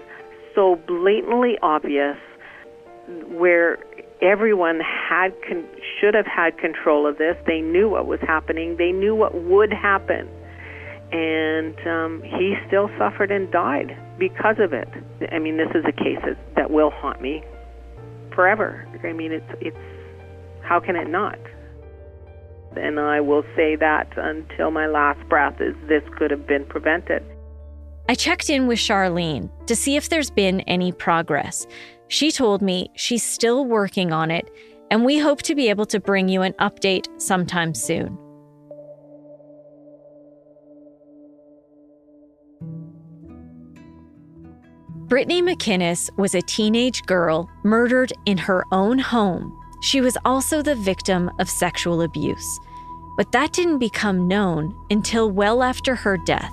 so 0.54 0.76
blatantly 0.86 1.58
obvious 1.64 2.18
where 3.28 3.80
everyone 4.22 4.82
had 4.82 5.34
con- 5.48 5.68
should 6.00 6.14
have 6.14 6.28
had 6.28 6.60
control 6.60 7.08
of 7.08 7.18
this. 7.18 7.38
They 7.48 7.62
knew 7.62 7.90
what 7.90 8.06
was 8.06 8.20
happening. 8.22 8.78
They 8.78 8.92
knew 8.92 9.16
what 9.16 9.34
would 9.34 9.74
happen, 9.74 10.30
and 11.12 11.76
um, 11.88 12.22
he 12.24 12.56
still 12.68 12.90
suffered 12.98 13.32
and 13.32 13.52
died 13.52 13.98
because 14.18 14.58
of 14.60 14.74
it. 14.74 14.88
I 15.32 15.40
mean, 15.40 15.58
this 15.58 15.70
is 15.76 15.86
a 15.86 15.92
case 15.92 16.20
that, 16.26 16.38
that 16.56 16.72
will 16.72 16.90
haunt 16.90 17.22
me 17.22 17.44
forever. 18.34 18.88
I 19.04 19.14
mean, 19.14 19.32
it's 19.32 19.52
it's 19.62 19.78
how 20.62 20.80
can 20.80 20.96
it 20.96 21.10
not? 21.10 21.38
and 22.78 23.00
I 23.00 23.22
will 23.22 23.44
say 23.56 23.76
that 23.76 24.18
until 24.18 24.72
my 24.72 24.88
last 24.88 25.28
breath 25.30 25.60
is 25.62 25.76
this 25.88 26.04
could 26.18 26.32
have 26.32 26.48
been 26.48 26.66
prevented. 26.66 27.24
I 28.08 28.16
checked 28.16 28.50
in 28.50 28.68
with 28.68 28.80
Charlene 28.80 29.50
to 29.66 29.76
see 29.76 29.96
if 29.96 30.10
there's 30.10 30.30
been 30.30 30.62
any 30.62 30.92
progress. 30.92 31.66
She 32.08 32.32
told 32.32 32.62
me 32.62 32.90
she's 32.96 33.24
still 33.24 33.66
working 33.66 34.12
on 34.12 34.30
it, 34.30 34.50
and 34.92 35.04
we 35.04 35.18
hope 35.18 35.42
to 35.44 35.56
be 35.56 35.70
able 35.70 35.88
to 35.88 36.00
bring 36.00 36.30
you 36.30 36.44
an 36.44 36.54
update 36.54 37.08
sometime 37.20 37.74
soon. 37.74 38.18
Brittany 45.08 45.40
McInnes 45.40 46.10
was 46.18 46.34
a 46.34 46.42
teenage 46.42 47.04
girl 47.04 47.48
murdered 47.62 48.12
in 48.26 48.40
her 48.40 48.66
own 48.72 48.98
home. 48.98 49.56
She 49.84 50.02
was 50.02 50.18
also 50.26 50.64
the 50.64 50.74
victim 50.74 51.30
of 51.38 51.48
sexual 51.48 52.02
abuse. 52.02 52.60
But 53.16 53.32
that 53.32 53.54
didn't 53.54 53.78
become 53.78 54.28
known 54.28 54.76
until 54.90 55.30
well 55.30 55.62
after 55.62 55.94
her 55.94 56.18
death. 56.18 56.52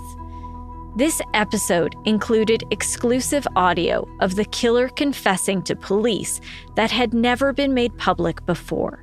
This 0.97 1.23
episode 1.33 1.97
included 2.05 2.65
exclusive 2.71 3.49
audio 3.57 4.07
of 4.21 4.35
the 4.35 4.45
killer 4.45 4.91
confessing 4.91 5.63
to 5.63 5.75
police 5.75 6.39
that 6.75 6.91
had 6.91 7.15
never 7.15 7.55
been 7.55 7.73
made 7.73 7.97
public 7.97 8.45
before. 8.45 9.03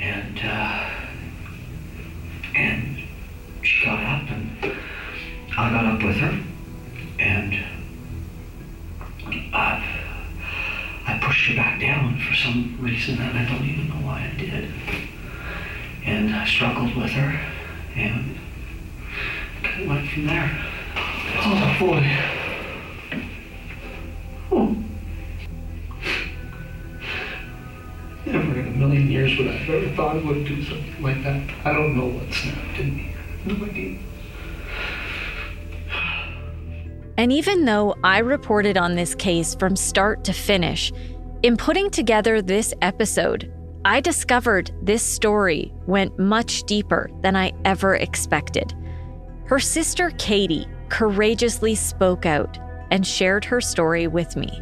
And, 0.00 0.40
uh, 0.42 0.90
and 2.56 2.98
she 3.62 3.84
got 3.84 4.00
up, 4.00 4.30
and 4.30 4.74
I 5.56 5.70
got 5.70 5.84
up 5.84 6.02
with 6.02 6.16
her, 6.16 6.44
and 7.20 7.79
uh, 9.52 9.82
I 11.06 11.18
pushed 11.22 11.50
her 11.50 11.56
back 11.56 11.80
down 11.80 12.18
for 12.18 12.34
some 12.34 12.76
reason, 12.80 13.18
and 13.20 13.38
I 13.38 13.44
don't 13.50 13.64
even 13.64 13.88
know 13.88 14.06
why 14.06 14.30
I 14.32 14.38
did 14.38 14.70
and 16.04 16.34
I 16.34 16.46
struggled 16.46 16.96
with 16.96 17.10
her 17.10 17.40
and 17.94 18.36
kind 19.62 19.82
of 19.82 19.88
went 19.88 20.08
from 20.08 20.26
there. 20.26 20.66
Oh 21.42 21.76
boy. 21.78 22.00
Never 28.26 28.60
in 28.60 28.68
a 28.68 28.70
million 28.70 29.10
years 29.10 29.36
would 29.38 29.48
I 29.48 29.52
have 29.52 29.84
ever 29.84 29.94
thought 29.96 30.16
I 30.16 30.20
would 30.20 30.44
do 30.44 30.62
something 30.64 31.02
like 31.02 31.22
that. 31.24 31.42
I 31.64 31.72
don't 31.72 31.96
know 31.96 32.06
what 32.06 32.32
snapped 32.32 32.78
in 32.78 32.96
me. 32.96 33.14
No 33.44 33.64
idea. 33.64 33.98
And 37.20 37.30
even 37.30 37.66
though 37.66 37.94
I 38.02 38.20
reported 38.20 38.78
on 38.78 38.94
this 38.94 39.14
case 39.14 39.54
from 39.54 39.76
start 39.76 40.24
to 40.24 40.32
finish, 40.32 40.90
in 41.42 41.58
putting 41.58 41.90
together 41.90 42.40
this 42.40 42.72
episode, 42.80 43.52
I 43.84 44.00
discovered 44.00 44.70
this 44.80 45.02
story 45.02 45.70
went 45.86 46.18
much 46.18 46.62
deeper 46.62 47.10
than 47.20 47.36
I 47.36 47.52
ever 47.66 47.94
expected. 47.94 48.74
Her 49.44 49.58
sister 49.60 50.12
Katie 50.16 50.66
courageously 50.88 51.74
spoke 51.74 52.24
out 52.24 52.58
and 52.90 53.06
shared 53.06 53.44
her 53.44 53.60
story 53.60 54.06
with 54.06 54.34
me. 54.34 54.58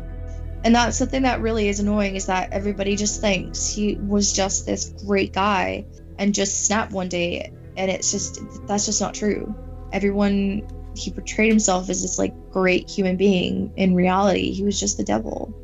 And 0.65 0.75
that's 0.75 0.97
something 0.97 1.23
that 1.23 1.41
really 1.41 1.69
is 1.69 1.79
annoying 1.79 2.17
is 2.17 2.27
that 2.27 2.51
everybody 2.51 2.97
just 2.97 3.21
thinks 3.21 3.69
he 3.69 3.95
was 4.01 4.33
just 4.33 4.67
this 4.67 4.93
great 5.07 5.33
guy 5.33 5.87
and 6.19 6.35
just 6.35 6.67
snapped 6.67 6.91
one 6.91 7.09
day. 7.09 7.53
And 7.77 7.89
it's 7.89 8.11
just, 8.11 8.41
that's 8.67 8.87
just 8.87 9.01
not 9.01 9.15
true. 9.15 9.55
Everyone, 9.93 10.67
he 10.99 11.11
portrayed 11.11 11.51
himself 11.51 11.89
as 11.89 12.03
this 12.03 12.19
like 12.19 12.51
great 12.51 12.91
human 12.91 13.17
being. 13.17 13.73
In 13.77 13.95
reality, 13.95 14.53
he 14.53 14.65
was 14.65 14.79
just 14.79 14.97
the 14.97 15.05
devil. 15.05 15.55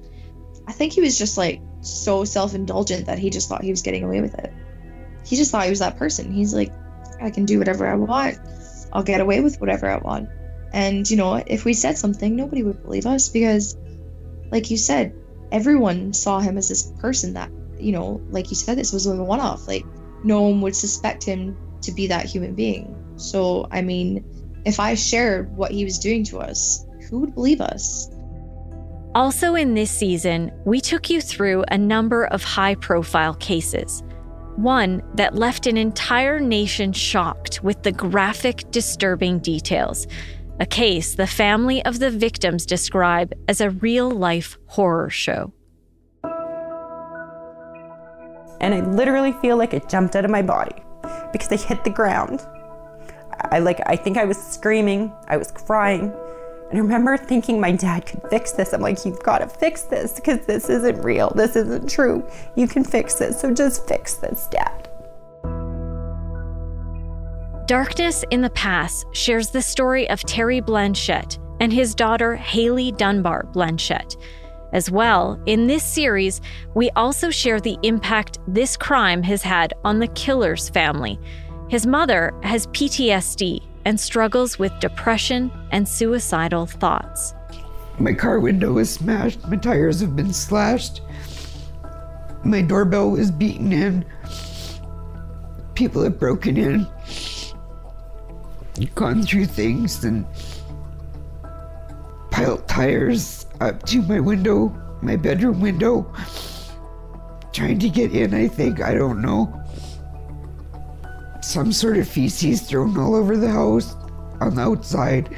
I 0.67 0.73
think 0.73 0.93
he 0.93 1.01
was 1.01 1.19
just 1.19 1.37
like 1.37 1.61
so 1.81 2.25
self 2.25 2.55
indulgent 2.55 3.07
that 3.07 3.19
he 3.19 3.31
just 3.31 3.49
thought 3.49 3.63
he 3.63 3.71
was 3.71 3.83
getting 3.83 4.05
away 4.05 4.21
with 4.21 4.35
it. 4.35 4.53
He 5.25 5.37
just 5.37 5.51
thought 5.51 5.65
he 5.65 5.71
was 5.71 5.79
that 5.81 5.99
person. 5.99 6.33
He's 6.33 6.55
like, 6.55 6.73
I 7.21 7.31
can 7.31 7.45
do 7.45 7.59
whatever 7.59 7.87
I 7.87 7.95
want. 7.95 8.39
I'll 8.93 9.03
get 9.03 9.21
away 9.21 9.41
with 9.41 9.61
whatever 9.61 9.89
I 9.89 9.99
want. 9.99 10.29
And, 10.73 11.09
you 11.09 11.17
know, 11.17 11.35
if 11.35 11.65
we 11.65 11.73
said 11.73 11.99
something, 11.99 12.35
nobody 12.35 12.63
would 12.63 12.83
believe 12.83 13.07
us 13.07 13.29
because, 13.29 13.77
like 14.51 14.71
you 14.71 14.77
said, 14.77 15.15
everyone 15.53 16.13
saw 16.13 16.41
him 16.41 16.59
as 16.59 16.69
this 16.69 16.91
person 16.99 17.35
that, 17.35 17.51
you 17.79 17.93
know, 17.93 18.21
like 18.31 18.51
you 18.51 18.57
said, 18.57 18.77
this 18.77 18.93
was 18.93 19.07
a 19.07 19.15
one 19.15 19.41
off. 19.41 19.69
Like, 19.69 19.85
no 20.25 20.43
one 20.43 20.61
would 20.63 20.75
suspect 20.75 21.25
him 21.25 21.57
to 21.83 21.93
be 21.93 22.09
that 22.09 22.27
human 22.27 22.55
being. 22.55 23.15
So, 23.17 23.69
I 23.71 23.83
mean, 23.83 24.25
if 24.65 24.81
I 24.81 24.95
shared 24.95 25.55
what 25.57 25.71
he 25.71 25.85
was 25.85 25.99
doing 25.99 26.25
to 26.25 26.39
us, 26.39 26.87
who 27.09 27.21
would 27.21 27.35
believe 27.35 27.61
us? 27.61 28.11
Also, 29.15 29.55
in 29.55 29.75
this 29.75 29.91
season, 29.91 30.51
we 30.65 30.81
took 30.81 31.09
you 31.09 31.21
through 31.21 31.65
a 31.69 31.79
number 31.79 32.25
of 32.27 32.43
high 32.43 32.75
profile 32.75 33.35
cases. 33.35 34.03
One 34.57 35.03
that 35.15 35.35
left 35.35 35.67
an 35.67 35.77
entire 35.77 36.41
nation 36.41 36.93
shocked 36.93 37.63
with 37.63 37.83
the 37.83 37.93
graphic, 37.93 38.71
disturbing 38.71 39.39
details. 39.39 40.07
A 40.61 40.67
case 40.67 41.15
the 41.15 41.27
family 41.27 41.85
of 41.85 41.99
the 41.99 42.11
victims 42.11 42.65
describe 42.65 43.33
as 43.49 43.61
a 43.61 43.71
real 43.71 44.11
life 44.11 44.57
horror 44.67 45.11
show. 45.11 45.53
And 48.61 48.73
I 48.73 48.81
literally 48.81 49.33
feel 49.43 49.57
like 49.57 49.75
it 49.75 49.89
jumped 49.89 50.17
out 50.17 50.25
of 50.25 50.31
my 50.31 50.43
body 50.43 50.75
because 51.33 51.53
I 51.53 51.57
hit 51.57 51.85
the 51.85 51.91
ground. 51.91 52.41
I 53.51 53.59
like 53.59 53.81
I 53.87 53.97
think 53.97 54.17
I 54.17 54.25
was 54.25 54.37
screaming, 54.37 55.13
I 55.29 55.37
was 55.37 55.51
crying. 55.51 56.13
And 56.71 56.79
I 56.79 56.83
remember 56.83 57.17
thinking 57.17 57.61
my 57.61 57.73
dad 57.73 58.07
could 58.07 58.23
fix 58.31 58.53
this. 58.53 58.73
I'm 58.73 58.81
like, 58.81 59.05
you've 59.05 59.23
got 59.23 59.39
to 59.39 59.49
fix 59.49 59.83
this 59.83 60.15
because 60.15 60.45
this 60.47 60.69
isn't 60.69 61.03
real. 61.03 61.31
This 61.31 61.57
isn't 61.57 61.89
true. 61.89 62.29
You 62.57 62.67
can 62.67 62.83
fix 62.83 63.15
this. 63.15 63.41
So 63.41 63.55
just 63.55 63.87
fix 63.87 64.15
this, 64.15 64.49
dad. 64.49 64.89
Darkness 67.67 68.25
in 68.31 68.41
the 68.41 68.51
Pass 68.51 69.05
shares 69.13 69.51
the 69.51 69.63
story 69.63 70.09
of 70.11 70.21
Terry 70.23 70.61
Blanchette 70.61 71.39
and 71.61 71.73
his 71.73 71.95
daughter 71.95 72.35
Hailey 72.35 72.93
Dunbar-Blanchette. 72.93 74.17
As 74.73 74.91
well, 74.91 75.41
in 75.47 75.69
this 75.69 75.85
series, 75.85 76.41
we 76.75 76.91
also 76.91 77.31
share 77.31 77.61
the 77.61 77.79
impact 77.83 78.39
this 78.49 78.77
crime 78.77 79.23
has 79.23 79.43
had 79.43 79.73
on 79.85 80.01
the 80.01 80.09
killer's 80.09 80.69
family. 80.69 81.19
His 81.75 81.89
mother 81.89 82.33
has 82.45 82.69
PTSD 82.69 83.61
and 83.85 83.99
struggles 83.99 84.61
with 84.61 84.79
depression 84.79 85.51
and 85.73 85.89
suicidal 85.89 86.67
thoughts. 86.67 87.35
My 87.99 88.13
car 88.13 88.39
window 88.39 88.79
is 88.79 88.95
smashed, 88.95 89.45
my 89.49 89.57
tires 89.57 90.01
have 90.01 90.15
been 90.15 90.33
slashed, 90.33 91.01
my 92.45 92.63
doorbell 92.63 93.11
was 93.11 93.33
beaten 93.33 93.73
in, 93.73 94.05
people 95.75 96.05
have 96.05 96.17
broken 96.17 96.57
in, 96.57 96.87
gone 98.95 99.25
through 99.25 99.47
things 99.47 100.05
and 100.05 100.25
piled 102.31 102.69
tires 102.69 103.47
up 103.61 103.83
to 103.87 104.01
my 104.03 104.21
window, 104.21 104.69
my 105.03 105.17
bedroom 105.17 105.61
window, 105.61 106.07
trying 107.53 107.81
to 107.81 107.89
get 107.89 108.13
in, 108.13 108.33
I 108.33 108.47
think, 108.47 108.81
I 108.81 108.95
don't 108.95 109.21
know 109.21 109.64
some 111.45 111.73
sort 111.73 111.99
of 111.99 112.09
feces 112.09 112.63
thrown 112.63 112.97
all 112.99 113.15
over 113.15 113.37
the 113.37 113.51
house 113.51 113.95
on 114.41 114.55
the 114.55 114.63
outside. 114.63 115.37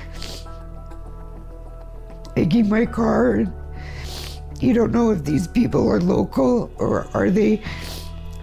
Egging 2.37 2.69
my 2.69 2.87
car. 2.87 3.45
You 4.61 4.73
don't 4.73 4.93
know 4.93 5.11
if 5.11 5.25
these 5.25 5.49
people 5.49 5.91
are 5.91 6.01
local 6.01 6.71
or 6.77 7.09
are 7.13 7.31
they 7.31 7.63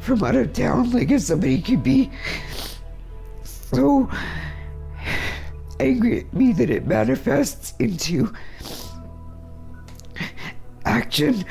from 0.01 0.23
out 0.23 0.35
of 0.35 0.51
town. 0.53 0.91
Like 0.91 1.09
if 1.09 1.21
somebody 1.21 1.61
could 1.61 1.81
be 1.81 2.11
so 3.43 4.09
angry 5.79 6.19
at 6.19 6.33
me 6.33 6.51
that 6.53 6.69
it 6.69 6.85
manifests 6.85 7.73
into 7.79 8.33
action. 10.85 11.45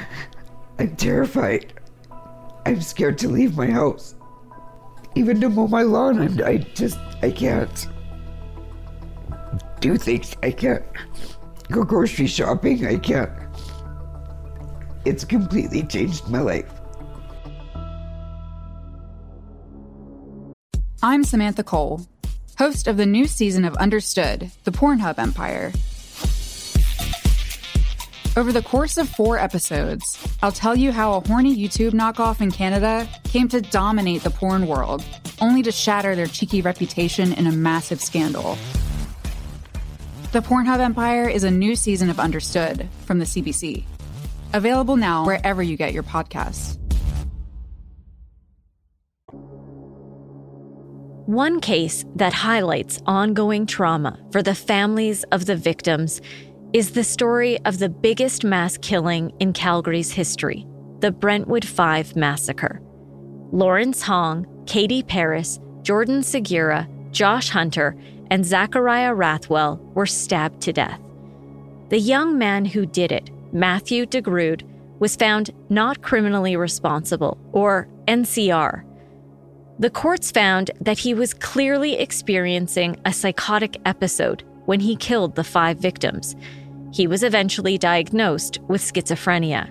I'm 0.79 0.95
terrified. 0.97 1.73
I'm 2.67 2.81
scared 2.81 3.19
to 3.19 3.29
leave 3.29 3.57
my 3.57 3.67
house 3.67 4.15
even 5.15 5.41
to 5.41 5.49
mow 5.49 5.67
my 5.69 5.83
lawn. 5.83 6.21
I'm, 6.21 6.41
I 6.45 6.59
just, 6.75 6.99
I 7.23 7.31
can't 7.31 7.89
do 9.81 9.97
things. 9.97 10.37
I 10.43 10.51
can't 10.51 10.85
go 11.71 11.85
grocery 11.85 12.27
shopping. 12.27 12.87
I 12.87 12.97
can't. 12.97 13.31
It's 15.05 15.25
completely 15.25 15.83
changed 15.83 16.29
my 16.29 16.41
life. 16.41 16.71
I'm 21.03 21.25
Samantha 21.25 21.65
Cole, 21.65 22.07
host 22.59 22.87
of 22.87 22.97
the 22.97 23.07
new 23.07 23.27
season 23.27 23.65
of 23.65 23.75
Understood, 23.75 24.53
the 24.63 24.71
Pornhub 24.71 25.19
Empire. 25.19 25.73
Over 28.35 28.51
the 28.51 28.63
course 28.63 28.97
of 28.97 29.11
four 29.11 29.37
episodes, 29.37 30.17
I'll 30.43 30.53
tell 30.53 30.75
you 30.75 30.91
how 30.91 31.13
a 31.13 31.29
horny 31.29 31.55
YouTube 31.55 31.91
knockoff 31.91 32.41
in 32.41 32.51
Canada 32.51 33.07
came 33.25 33.47
to 33.49 33.61
dominate 33.61 34.23
the 34.23 34.31
porn 34.31 34.67
world, 34.67 35.05
only 35.43 35.63
to 35.65 35.71
shatter 35.71 36.17
their 36.17 36.27
cheeky 36.27 36.63
reputation 36.63 37.35
in 37.35 37.47
a 37.47 37.53
massive 37.53 38.01
scandal. 38.01 38.57
The 40.33 40.41
Pornhub 40.41 40.81
Empire 40.81 41.29
is 41.29 41.45
a 41.45 41.51
new 41.51 41.77
season 41.77 42.09
of 42.09 42.19
Understood 42.19 42.89
from 43.05 43.19
the 43.19 43.27
CBC. 43.27 43.85
Available 44.55 44.97
now 44.97 45.27
wherever 45.27 45.63
you 45.63 45.77
get 45.77 45.93
your 45.93 46.03
podcasts. 46.03 46.79
One 51.27 51.61
case 51.61 52.05
that 52.17 52.33
highlights 52.33 53.01
ongoing 53.07 53.67
trauma 53.67 54.19
for 54.33 54.43
the 54.43 54.55
families 54.55 55.23
of 55.25 55.45
the 55.45 55.55
victims 55.55 56.23
is 56.73 56.93
the 56.93 57.05
story 57.05 57.59
of 57.67 57.79
the 57.79 57.89
biggest 57.89 58.45
mass 58.45 58.79
killing 58.79 59.31
in 59.41 59.53
Calgary's 59.53 60.11
history, 60.11 60.67
the 61.01 61.11
Brentwood 61.11 61.67
Five 61.67 62.17
massacre. 62.17 62.81
Lawrence 63.53 64.01
Hong, 64.01 64.47
Kaiti 64.65 65.05
Perras, 65.05 65.61
Jordan 65.83 66.23
Segura, 66.23 66.89
Josh 67.11 67.51
Hunter, 67.51 67.95
and 68.31 68.43
Zackariah 68.43 69.15
Rathwell 69.15 69.81
were 69.93 70.07
stabbed 70.07 70.63
to 70.63 70.73
death. 70.73 70.99
The 71.91 71.99
young 71.99 72.39
man 72.39 72.65
who 72.65 72.87
did 72.87 73.13
it, 73.13 73.31
Matthew 73.53 74.07
DeGrood, 74.07 74.63
was 74.99 75.15
found 75.15 75.51
not 75.69 76.01
criminally 76.01 76.57
responsible, 76.57 77.37
or 77.53 77.87
NCR. 78.09 78.83
The 79.79 79.91
courts 79.91 80.31
found 80.31 80.71
that 80.81 80.99
he 80.99 81.13
was 81.13 81.35
clearly 81.35 81.99
experiencing 81.99 82.97
a 83.05 83.13
psychotic 83.13 83.77
episode 83.85 84.43
when 84.65 84.81
he 84.81 84.97
killed 84.97 85.35
the 85.35 85.45
five 85.45 85.77
victims 85.79 86.35
he 86.93 87.07
was 87.07 87.23
eventually 87.23 87.79
diagnosed 87.79 88.61
with 88.69 88.81
schizophrenia. 88.81 89.71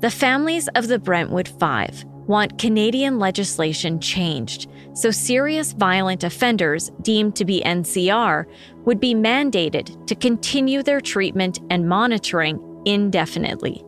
The 0.00 0.10
families 0.10 0.68
of 0.74 0.88
the 0.88 0.98
Brentwood 0.98 1.48
Five 1.48 2.04
want 2.26 2.58
Canadian 2.58 3.18
legislation 3.18 4.00
changed 4.00 4.68
so 4.94 5.10
serious 5.10 5.72
violent 5.72 6.22
offenders 6.22 6.90
deemed 7.02 7.34
to 7.36 7.44
be 7.44 7.62
NCR 7.62 8.46
would 8.84 9.00
be 9.00 9.14
mandated 9.14 10.06
to 10.06 10.14
continue 10.14 10.82
their 10.82 11.00
treatment 11.00 11.58
and 11.70 11.88
monitoring 11.88 12.60
indefinitely. 12.84 13.82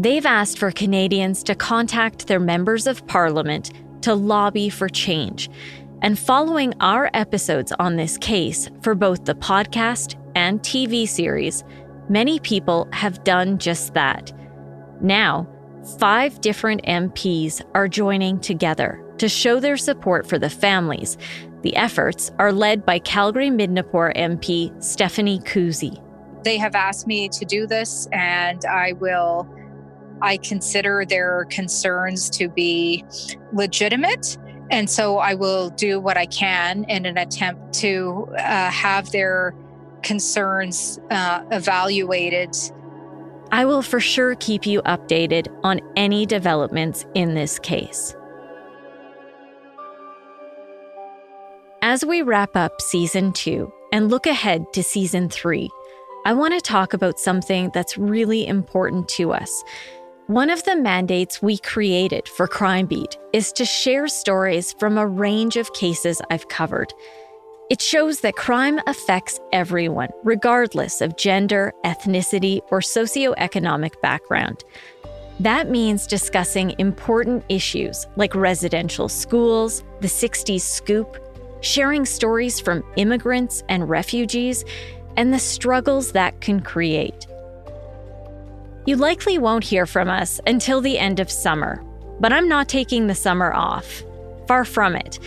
They've 0.00 0.26
asked 0.26 0.58
for 0.58 0.72
Canadians 0.72 1.42
to 1.44 1.54
contact 1.54 2.26
their 2.26 2.40
members 2.40 2.86
of 2.86 3.06
parliament 3.06 3.72
to 4.02 4.14
lobby 4.14 4.68
for 4.68 4.88
change. 4.88 5.50
And 6.02 6.18
following 6.18 6.72
our 6.80 7.10
episodes 7.12 7.72
on 7.72 7.96
this 7.96 8.16
case 8.16 8.70
for 8.80 8.94
both 8.94 9.26
the 9.26 9.34
podcast 9.34 10.16
and 10.34 10.60
TV 10.60 11.06
series, 11.06 11.62
many 12.08 12.38
people 12.40 12.88
have 12.92 13.22
done 13.22 13.58
just 13.58 13.92
that. 13.92 14.32
Now, 15.02 15.46
five 15.98 16.40
different 16.40 16.82
MPs 16.84 17.60
are 17.74 17.86
joining 17.86 18.40
together 18.40 19.04
to 19.18 19.28
show 19.28 19.60
their 19.60 19.76
support 19.76 20.26
for 20.26 20.38
the 20.38 20.48
families. 20.48 21.18
The 21.60 21.76
efforts 21.76 22.32
are 22.38 22.52
led 22.52 22.86
by 22.86 22.98
Calgary 23.00 23.50
Midnapore 23.50 24.16
MP 24.16 24.82
Stephanie 24.82 25.40
Kusie. 25.40 26.02
They 26.44 26.56
have 26.56 26.74
asked 26.74 27.06
me 27.06 27.28
to 27.28 27.44
do 27.44 27.66
this, 27.66 28.08
and 28.12 28.64
I 28.64 28.92
will. 28.92 29.46
I 30.22 30.38
consider 30.38 31.04
their 31.06 31.46
concerns 31.50 32.30
to 32.30 32.48
be 32.48 33.04
legitimate. 33.52 34.38
And 34.70 34.88
so 34.88 35.18
I 35.18 35.34
will 35.34 35.70
do 35.70 35.98
what 35.98 36.16
I 36.16 36.26
can 36.26 36.84
in 36.84 37.04
an 37.04 37.18
attempt 37.18 37.72
to 37.74 38.28
uh, 38.38 38.70
have 38.70 39.10
their 39.10 39.54
concerns 40.02 40.98
uh, 41.10 41.44
evaluated. 41.50 42.56
I 43.52 43.64
will 43.64 43.82
for 43.82 43.98
sure 43.98 44.36
keep 44.36 44.64
you 44.64 44.80
updated 44.82 45.48
on 45.64 45.80
any 45.96 46.24
developments 46.24 47.04
in 47.14 47.34
this 47.34 47.58
case. 47.58 48.14
As 51.82 52.04
we 52.04 52.22
wrap 52.22 52.54
up 52.54 52.80
season 52.80 53.32
two 53.32 53.72
and 53.92 54.10
look 54.10 54.26
ahead 54.26 54.72
to 54.74 54.82
season 54.82 55.28
three, 55.28 55.68
I 56.24 56.34
want 56.34 56.54
to 56.54 56.60
talk 56.60 56.92
about 56.92 57.18
something 57.18 57.70
that's 57.72 57.98
really 57.98 58.46
important 58.46 59.08
to 59.10 59.32
us. 59.32 59.64
One 60.30 60.48
of 60.48 60.62
the 60.62 60.76
mandates 60.76 61.42
we 61.42 61.58
created 61.58 62.28
for 62.28 62.46
Crime 62.46 62.86
Beat 62.86 63.18
is 63.32 63.50
to 63.54 63.64
share 63.64 64.06
stories 64.06 64.72
from 64.74 64.96
a 64.96 65.04
range 65.04 65.56
of 65.56 65.72
cases 65.72 66.22
I've 66.30 66.46
covered. 66.46 66.94
It 67.68 67.82
shows 67.82 68.20
that 68.20 68.36
crime 68.36 68.78
affects 68.86 69.40
everyone, 69.52 70.10
regardless 70.22 71.00
of 71.00 71.16
gender, 71.16 71.72
ethnicity, 71.84 72.60
or 72.70 72.78
socioeconomic 72.78 74.00
background. 74.02 74.62
That 75.40 75.68
means 75.68 76.06
discussing 76.06 76.78
important 76.78 77.44
issues 77.48 78.06
like 78.14 78.36
residential 78.36 79.08
schools, 79.08 79.82
the 80.00 80.06
60s 80.06 80.60
scoop, 80.60 81.18
sharing 81.60 82.06
stories 82.06 82.60
from 82.60 82.84
immigrants 82.94 83.64
and 83.68 83.88
refugees, 83.88 84.64
and 85.16 85.34
the 85.34 85.40
struggles 85.40 86.12
that 86.12 86.40
can 86.40 86.60
create. 86.60 87.26
You 88.90 88.96
likely 88.96 89.38
won't 89.38 89.62
hear 89.62 89.86
from 89.86 90.10
us 90.10 90.40
until 90.48 90.80
the 90.80 90.98
end 90.98 91.20
of 91.20 91.30
summer, 91.30 91.80
but 92.18 92.32
I'm 92.32 92.48
not 92.48 92.68
taking 92.68 93.06
the 93.06 93.14
summer 93.14 93.54
off. 93.54 94.02
Far 94.48 94.64
from 94.64 94.96
it. 94.96 95.20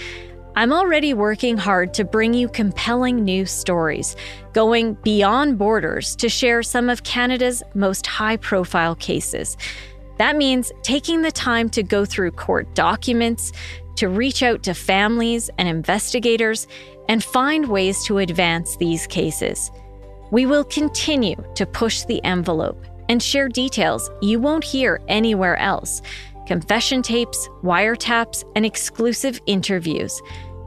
I'm 0.57 0.73
already 0.73 1.13
working 1.13 1.55
hard 1.55 1.93
to 1.93 2.03
bring 2.03 2.33
you 2.33 2.49
compelling 2.49 3.23
new 3.23 3.45
stories, 3.45 4.17
going 4.51 4.95
beyond 4.95 5.57
borders 5.57 6.13
to 6.17 6.27
share 6.27 6.61
some 6.61 6.89
of 6.89 7.03
Canada's 7.03 7.63
most 7.73 8.05
high 8.05 8.35
profile 8.35 8.95
cases. 8.95 9.55
That 10.17 10.35
means 10.35 10.73
taking 10.81 11.21
the 11.21 11.31
time 11.31 11.69
to 11.69 11.83
go 11.83 12.03
through 12.03 12.31
court 12.31 12.75
documents, 12.75 13.53
to 13.95 14.09
reach 14.09 14.43
out 14.43 14.61
to 14.63 14.73
families 14.73 15.49
and 15.57 15.69
investigators, 15.69 16.67
and 17.07 17.23
find 17.23 17.69
ways 17.69 18.03
to 18.07 18.17
advance 18.17 18.75
these 18.75 19.07
cases. 19.07 19.71
We 20.31 20.45
will 20.45 20.65
continue 20.65 21.41
to 21.55 21.65
push 21.65 22.03
the 22.03 22.21
envelope 22.25 22.85
and 23.13 23.21
share 23.21 23.47
details 23.47 24.09
you 24.21 24.39
won't 24.39 24.63
hear 24.63 24.99
anywhere 25.07 25.55
else 25.57 26.01
confession 26.47 27.01
tapes, 27.01 27.47
wiretaps, 27.63 28.43
and 28.55 28.65
exclusive 28.65 29.39
interviews. 29.45 30.21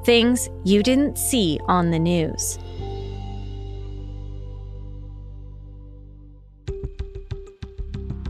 Things 0.05 0.49
you 0.65 0.83
didn't 0.83 1.19
see 1.19 1.61
on 1.67 1.91
the 1.91 1.99
news. 1.99 2.59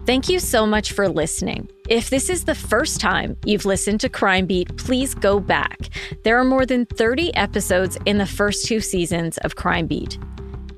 Thank 0.06 0.28
you 0.28 0.40
so 0.40 0.66
much 0.66 0.90
for 0.90 1.08
listening. 1.08 1.68
If 1.88 2.10
this 2.10 2.30
is 2.30 2.44
the 2.44 2.54
first 2.54 3.00
time 3.00 3.36
you've 3.44 3.64
listened 3.64 4.00
to 4.00 4.08
Crime 4.08 4.46
Beat, 4.46 4.76
please 4.76 5.14
go 5.14 5.38
back. 5.38 5.78
There 6.24 6.38
are 6.38 6.44
more 6.44 6.64
than 6.64 6.86
30 6.86 7.32
episodes 7.36 7.96
in 8.06 8.18
the 8.18 8.26
first 8.26 8.66
two 8.66 8.80
seasons 8.80 9.38
of 9.38 9.54
Crime 9.54 9.86
Beat. 9.86 10.18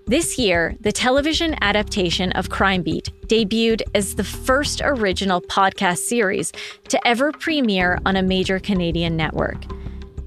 This 0.08 0.38
year, 0.38 0.74
the 0.80 0.90
television 0.90 1.54
adaptation 1.60 2.32
of 2.32 2.48
Crime 2.48 2.80
Beat 2.80 3.10
debuted 3.26 3.82
as 3.94 4.14
the 4.14 4.24
first 4.24 4.80
original 4.82 5.42
podcast 5.42 5.98
series 5.98 6.50
to 6.88 7.06
ever 7.06 7.30
premiere 7.30 7.98
on 8.06 8.16
a 8.16 8.22
major 8.22 8.58
Canadian 8.58 9.18
network. 9.18 9.62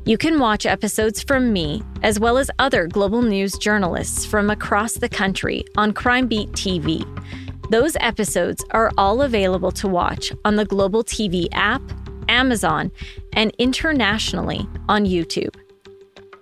You 0.05 0.19
can 0.19 0.37
watch 0.37 0.67
episodes 0.67 1.23
from 1.23 1.51
me, 1.51 1.81
as 2.03 2.19
well 2.19 2.37
as 2.37 2.51
other 2.59 2.85
global 2.85 3.23
news 3.23 3.57
journalists 3.57 4.23
from 4.23 4.51
across 4.51 4.93
the 4.93 5.09
country 5.09 5.65
on 5.75 5.93
Crime 5.93 6.27
Beat 6.27 6.51
TV. 6.51 7.03
Those 7.71 7.97
episodes 8.01 8.63
are 8.69 8.91
all 8.99 9.23
available 9.23 9.71
to 9.71 9.87
watch 9.87 10.31
on 10.45 10.57
the 10.57 10.65
Global 10.65 11.03
TV 11.03 11.47
app, 11.53 11.81
Amazon, 12.29 12.91
and 13.33 13.51
internationally 13.57 14.67
on 14.87 15.05
YouTube. 15.05 15.55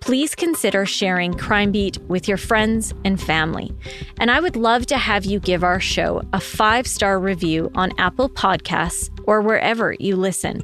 Please 0.10 0.34
consider 0.34 0.88
sharing 0.88 1.36
Crime 1.36 1.72
Beat 1.72 2.00
with 2.08 2.28
your 2.28 2.36
friends 2.36 2.96
and 3.06 3.22
family. 3.22 3.72
And 4.20 4.32
I 4.32 4.40
would 4.40 4.56
love 4.56 4.88
to 4.88 4.98
have 4.98 5.24
you 5.24 5.40
give 5.40 5.64
our 5.64 5.80
show 5.80 6.24
a 6.34 6.40
five 6.40 6.88
star 6.88 7.20
review 7.20 7.70
on 7.76 7.92
Apple 8.00 8.28
Podcasts 8.28 9.12
or 9.26 9.42
wherever 9.42 9.96
you 10.00 10.16
listen. 10.16 10.64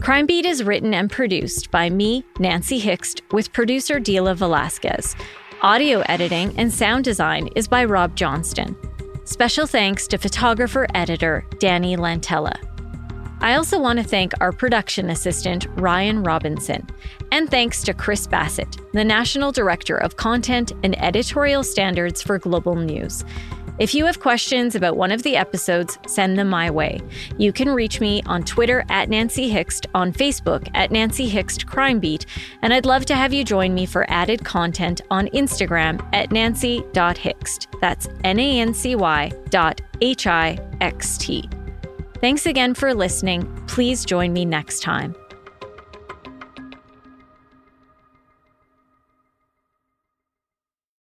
Crime 0.00 0.26
Beat 0.26 0.46
is 0.46 0.62
written 0.62 0.94
and 0.94 1.10
produced 1.10 1.72
by 1.72 1.90
me, 1.90 2.22
Nancy 2.38 2.78
Hixt, 2.78 3.22
with 3.32 3.52
producer 3.52 3.98
Dila 3.98 4.36
Velasquez. 4.36 5.16
Audio 5.62 6.02
editing 6.02 6.56
and 6.56 6.72
sound 6.72 7.02
design 7.02 7.48
is 7.56 7.66
by 7.66 7.84
Rob 7.84 8.14
Johnston. 8.14 8.76
Special 9.24 9.66
thanks 9.66 10.06
to 10.06 10.16
photographer 10.16 10.86
editor 10.94 11.44
Danny 11.58 11.96
Lantella. 11.96 12.54
I 13.40 13.56
also 13.56 13.78
want 13.78 13.98
to 13.98 14.04
thank 14.04 14.32
our 14.40 14.52
production 14.52 15.10
assistant, 15.10 15.66
Ryan 15.74 16.22
Robinson. 16.22 16.86
And 17.34 17.50
thanks 17.50 17.82
to 17.82 17.92
Chris 17.92 18.28
Bassett, 18.28 18.76
the 18.92 19.02
National 19.02 19.50
Director 19.50 19.96
of 19.96 20.14
Content 20.14 20.70
and 20.84 20.96
Editorial 21.02 21.64
Standards 21.64 22.22
for 22.22 22.38
Global 22.38 22.76
News. 22.76 23.24
If 23.80 23.92
you 23.92 24.06
have 24.06 24.20
questions 24.20 24.76
about 24.76 24.96
one 24.96 25.10
of 25.10 25.24
the 25.24 25.34
episodes, 25.34 25.98
send 26.06 26.38
them 26.38 26.48
my 26.48 26.70
way. 26.70 27.00
You 27.36 27.52
can 27.52 27.70
reach 27.70 28.00
me 28.00 28.22
on 28.26 28.44
Twitter 28.44 28.84
at 28.88 29.08
Nancy 29.08 29.48
Hixt, 29.48 29.88
on 29.96 30.12
Facebook 30.12 30.68
at 30.74 30.92
Nancy 30.92 31.28
Hixt 31.28 31.66
Crime 31.66 31.98
Beat, 31.98 32.24
and 32.62 32.72
I'd 32.72 32.86
love 32.86 33.04
to 33.06 33.16
have 33.16 33.34
you 33.34 33.42
join 33.42 33.74
me 33.74 33.84
for 33.84 34.08
added 34.08 34.44
content 34.44 35.00
on 35.10 35.26
Instagram 35.30 36.08
at 36.14 36.30
nancy.hixt. 36.30 37.66
That's 37.80 38.08
N 38.22 38.38
A 38.38 38.60
N 38.60 38.72
C 38.72 38.94
Y 38.94 39.32
dot 39.48 39.80
H 40.00 40.28
I 40.28 40.56
X 40.80 41.18
T. 41.18 41.50
Thanks 42.20 42.46
again 42.46 42.74
for 42.74 42.94
listening. 42.94 43.42
Please 43.66 44.04
join 44.04 44.32
me 44.32 44.44
next 44.44 44.84
time. 44.84 45.16